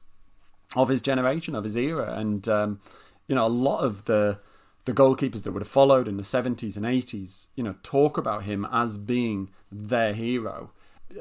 of 0.74 0.88
his 0.88 1.02
generation, 1.02 1.54
of 1.54 1.64
his 1.64 1.76
era, 1.76 2.14
and 2.14 2.48
um, 2.48 2.80
you 3.28 3.34
know 3.34 3.46
a 3.46 3.48
lot 3.48 3.80
of 3.80 4.06
the 4.06 4.40
the 4.86 4.92
goalkeepers 4.92 5.42
that 5.42 5.52
would 5.52 5.62
have 5.62 5.68
followed 5.68 6.08
in 6.08 6.16
the 6.16 6.24
seventies 6.24 6.76
and 6.76 6.86
eighties, 6.86 7.50
you 7.56 7.62
know, 7.62 7.74
talk 7.82 8.16
about 8.16 8.44
him 8.44 8.66
as 8.72 8.96
being 8.96 9.50
their 9.70 10.14
hero. 10.14 10.70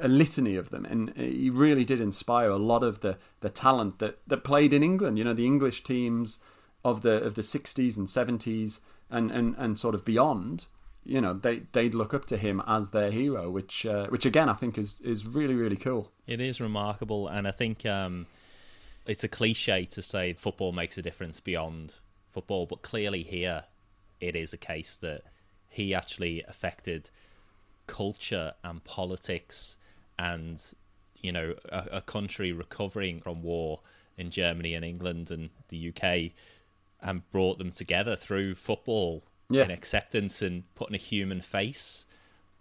A 0.02 0.08
litany 0.08 0.56
of 0.56 0.72
them, 0.72 0.86
and 0.86 1.14
he 1.16 1.50
really 1.50 1.86
did 1.86 2.02
inspire 2.02 2.50
a 2.50 2.58
lot 2.58 2.84
of 2.84 3.02
the 3.02 3.18
the 3.42 3.50
talent 3.50 4.00
that 4.00 4.20
that 4.28 4.44
played 4.44 4.74
in 4.74 4.84
England. 4.84 5.18
You 5.18 5.24
know, 5.24 5.34
the 5.34 5.46
English 5.46 5.84
teams 5.84 6.40
of 6.84 7.02
the 7.02 7.24
of 7.24 7.36
the 7.36 7.44
sixties 7.44 7.98
and 7.98 8.10
seventies 8.10 8.82
and, 9.10 9.32
and 9.32 9.56
and 9.58 9.78
sort 9.78 9.96
of 9.96 10.04
beyond. 10.06 10.68
You 11.04 11.22
know, 11.22 11.34
they 11.34 11.64
they'd 11.72 11.94
look 11.94 12.14
up 12.14 12.26
to 12.26 12.38
him 12.38 12.64
as 12.68 12.90
their 12.90 13.12
hero, 13.12 13.50
which 13.50 13.86
uh, 13.86 14.08
which 14.08 14.26
again 14.26 14.50
I 14.50 14.54
think 14.54 14.78
is 14.78 15.00
is 15.02 15.26
really 15.26 15.56
really 15.56 15.78
cool. 15.78 16.12
It 16.28 16.42
is 16.42 16.60
remarkable, 16.60 17.28
and 17.28 17.48
I 17.48 17.52
think 17.52 17.86
um, 17.86 18.26
it's 19.06 19.24
a 19.24 19.28
cliche 19.28 19.86
to 19.86 20.02
say 20.02 20.34
football 20.34 20.72
makes 20.72 20.98
a 20.98 21.02
difference 21.02 21.40
beyond 21.40 21.96
football, 22.30 22.66
but 22.66 22.82
clearly 22.82 23.24
here 23.24 23.66
it 24.20 24.36
is 24.36 24.54
a 24.54 24.58
case 24.58 24.96
that 24.98 25.22
he 25.70 25.94
actually 25.94 26.42
affected 26.48 27.10
culture 27.88 28.54
and 28.64 28.84
politics 28.84 29.78
and 30.18 30.74
you 31.22 31.32
know 31.32 31.54
a, 31.70 31.88
a 31.94 32.02
country 32.02 32.52
recovering 32.52 33.20
from 33.22 33.44
war 33.44 33.82
in 34.18 34.32
Germany 34.32 34.74
and 34.74 34.84
England 34.86 35.30
and 35.30 35.50
the 35.70 35.90
UK 35.94 36.32
and 37.02 37.30
brought 37.32 37.58
them 37.58 37.72
together 37.72 38.16
through 38.16 38.56
football 38.56 39.22
Yeah. 39.50 39.64
and 39.64 39.72
acceptance 39.72 40.42
and 40.42 40.64
putting 40.76 40.96
a 40.96 41.00
human 41.00 41.42
face 41.42 42.06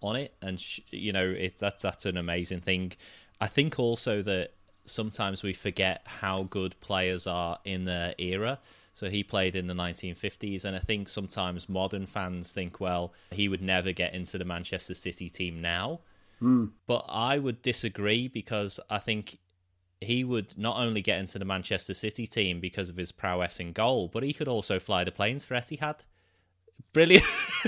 on 0.02 0.16
it 0.16 0.34
and 0.42 0.60
sh- 0.60 0.80
you 0.90 1.12
know 1.12 1.24
it 1.30 1.58
that's 1.58 1.82
that's 1.82 2.04
an 2.04 2.18
amazing 2.18 2.60
thing 2.60 2.92
i 3.40 3.46
think 3.46 3.78
also 3.78 4.20
that 4.20 4.52
sometimes 4.84 5.42
we 5.42 5.52
forget 5.52 6.02
how 6.04 6.44
good 6.44 6.78
players 6.80 7.26
are 7.26 7.58
in 7.64 7.84
their 7.84 8.14
era. 8.18 8.58
So 8.92 9.10
he 9.10 9.24
played 9.24 9.56
in 9.56 9.66
the 9.66 9.74
1950s 9.74 10.64
and 10.64 10.76
i 10.76 10.78
think 10.78 11.08
sometimes 11.08 11.68
modern 11.68 12.06
fans 12.06 12.52
think 12.52 12.78
well 12.78 13.12
he 13.32 13.48
would 13.48 13.60
never 13.60 13.90
get 13.90 14.14
into 14.14 14.38
the 14.38 14.44
manchester 14.44 14.94
city 14.94 15.28
team 15.28 15.60
now. 15.60 16.00
Hmm. 16.38 16.66
But 16.86 17.04
i 17.08 17.38
would 17.38 17.62
disagree 17.62 18.28
because 18.28 18.78
i 18.88 18.98
think 18.98 19.38
he 20.00 20.22
would 20.22 20.56
not 20.58 20.76
only 20.76 21.00
get 21.00 21.18
into 21.18 21.38
the 21.38 21.44
manchester 21.44 21.94
city 21.94 22.26
team 22.26 22.60
because 22.60 22.88
of 22.88 22.96
his 22.96 23.10
prowess 23.10 23.58
in 23.58 23.72
goal 23.72 24.08
but 24.12 24.22
he 24.22 24.32
could 24.32 24.48
also 24.48 24.78
fly 24.78 25.02
the 25.02 25.12
planes 25.12 25.44
for 25.44 25.54
etihad. 25.54 26.00
Brilliant 26.92 27.24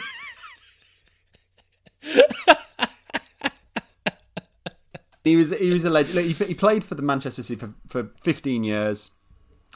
He 5.26 5.34
was 5.34 5.50
he 5.50 5.72
was 5.72 5.84
a 5.84 5.90
legend. 5.90 6.20
He, 6.20 6.32
he 6.32 6.54
played 6.54 6.84
for 6.84 6.94
the 6.94 7.02
Manchester 7.02 7.42
City 7.42 7.58
for, 7.58 7.74
for 7.88 8.10
15 8.22 8.62
years, 8.62 9.10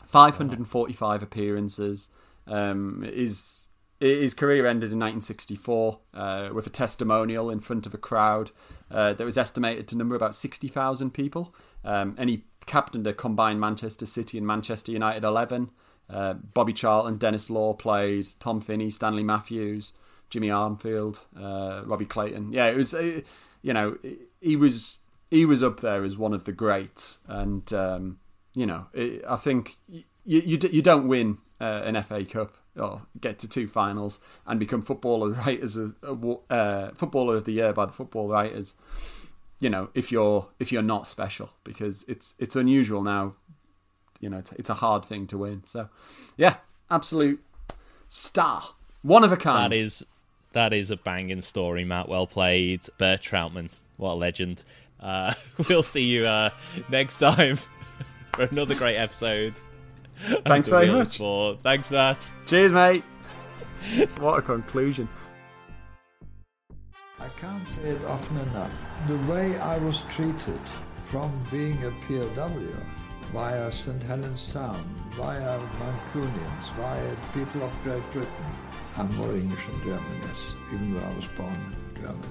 545 0.06 1.22
appearances. 1.24 2.10
Um, 2.46 3.02
his 3.02 3.66
his 3.98 4.32
career 4.32 4.64
ended 4.66 4.92
in 4.92 4.98
1964 5.00 5.98
uh, 6.14 6.50
with 6.54 6.68
a 6.68 6.70
testimonial 6.70 7.50
in 7.50 7.58
front 7.58 7.84
of 7.84 7.92
a 7.92 7.98
crowd 7.98 8.52
uh, 8.92 9.12
that 9.12 9.24
was 9.24 9.36
estimated 9.36 9.88
to 9.88 9.96
number 9.96 10.14
about 10.14 10.34
60,000 10.34 11.10
people. 11.12 11.54
Um, 11.84 12.14
and 12.16 12.30
he 12.30 12.44
captained 12.64 13.06
a 13.06 13.12
combined 13.12 13.60
Manchester 13.60 14.06
City 14.06 14.38
and 14.38 14.46
Manchester 14.46 14.92
United 14.92 15.22
11. 15.22 15.70
Uh, 16.08 16.34
Bobby 16.34 16.72
Charlton, 16.72 17.18
Denis 17.18 17.50
Law 17.50 17.74
played, 17.74 18.28
Tom 18.38 18.60
Finney, 18.60 18.88
Stanley 18.88 19.22
Matthews, 19.22 19.92
Jimmy 20.30 20.48
Armfield, 20.48 21.26
uh, 21.36 21.84
Ronnie 21.84 22.06
Clayton. 22.06 22.52
Yeah, 22.52 22.68
it 22.68 22.76
was, 22.76 22.94
uh, 22.94 23.20
you 23.60 23.74
know, 23.74 23.98
he 24.40 24.56
was 24.56 25.00
he 25.30 25.44
was 25.44 25.62
up 25.62 25.80
there 25.80 26.04
as 26.04 26.18
one 26.18 26.32
of 26.32 26.44
the 26.44 26.52
greats, 26.52 27.18
and 27.28 27.72
um, 27.72 28.18
you 28.54 28.66
know, 28.66 28.86
it, 28.92 29.24
I 29.26 29.36
think 29.36 29.78
you 29.88 30.04
you, 30.24 30.58
you 30.70 30.82
don't 30.82 31.08
win 31.08 31.38
uh, 31.60 31.82
an 31.84 32.02
FA 32.02 32.24
Cup 32.24 32.56
or 32.76 33.02
get 33.20 33.38
to 33.40 33.48
two 33.48 33.66
finals 33.66 34.20
and 34.46 34.58
become 34.60 34.82
footballer 34.82 35.30
writers 35.46 35.76
of 35.76 35.94
uh, 36.50 36.90
footballer 36.94 37.36
of 37.36 37.44
the 37.44 37.52
year 37.52 37.72
by 37.72 37.86
the 37.86 37.92
football 37.92 38.28
writers. 38.28 38.74
You 39.60 39.70
know, 39.70 39.90
if 39.94 40.10
you're 40.10 40.48
if 40.58 40.72
you're 40.72 40.82
not 40.82 41.06
special, 41.06 41.50
because 41.64 42.04
it's 42.08 42.34
it's 42.38 42.56
unusual 42.56 43.02
now. 43.02 43.34
You 44.18 44.28
know, 44.28 44.38
it's, 44.38 44.52
it's 44.52 44.68
a 44.68 44.74
hard 44.74 45.06
thing 45.06 45.26
to 45.28 45.38
win. 45.38 45.62
So, 45.64 45.88
yeah, 46.36 46.56
absolute 46.90 47.42
star, 48.10 48.62
one 49.00 49.24
of 49.24 49.32
a 49.32 49.36
kind. 49.36 49.72
That 49.72 49.76
is 49.76 50.04
that 50.52 50.72
is 50.72 50.90
a 50.90 50.96
banging 50.96 51.42
story, 51.42 51.84
Matt. 51.84 52.08
Well 52.08 52.26
played, 52.26 52.82
Bert 52.98 53.22
Trautmann. 53.22 53.78
What 53.96 54.12
a 54.12 54.14
legend. 54.14 54.64
Uh, 55.00 55.32
we'll 55.68 55.82
see 55.82 56.04
you 56.04 56.26
uh, 56.26 56.50
next 56.88 57.18
time 57.18 57.56
for 58.32 58.42
another 58.44 58.74
great 58.74 58.96
episode. 58.96 59.54
Thanks 60.44 60.68
of 60.68 60.72
The 60.72 60.78
very 60.78 60.86
Wheel 60.86 61.00
of 61.00 61.06
much. 61.08 61.14
Sport. 61.14 61.58
Thanks, 61.62 61.90
Matt. 61.90 62.32
Cheers, 62.46 62.72
mate. 62.72 63.04
what 64.18 64.38
a 64.38 64.42
conclusion. 64.42 65.08
I 67.18 67.28
can't 67.36 67.68
say 67.68 67.82
it 67.82 68.04
often 68.04 68.36
enough. 68.38 68.72
The 69.08 69.16
way 69.30 69.58
I 69.58 69.78
was 69.78 70.02
treated 70.10 70.60
from 71.08 71.30
being 71.50 71.82
a 71.84 71.90
POW 72.06 72.60
via 73.32 73.70
St. 73.72 74.02
Helens 74.02 74.52
Town, 74.52 74.82
via 75.16 75.58
Mancunians, 75.58 76.70
via 76.76 77.16
people 77.32 77.62
of 77.62 77.82
Great 77.82 78.02
Britain. 78.12 78.30
I'm 78.96 79.14
more 79.16 79.32
English 79.34 79.64
than 79.70 79.80
German, 79.82 80.20
yes, 80.22 80.52
even 80.72 80.94
though 80.94 81.06
I 81.06 81.14
was 81.14 81.24
born 81.36 81.76
German. 81.94 82.30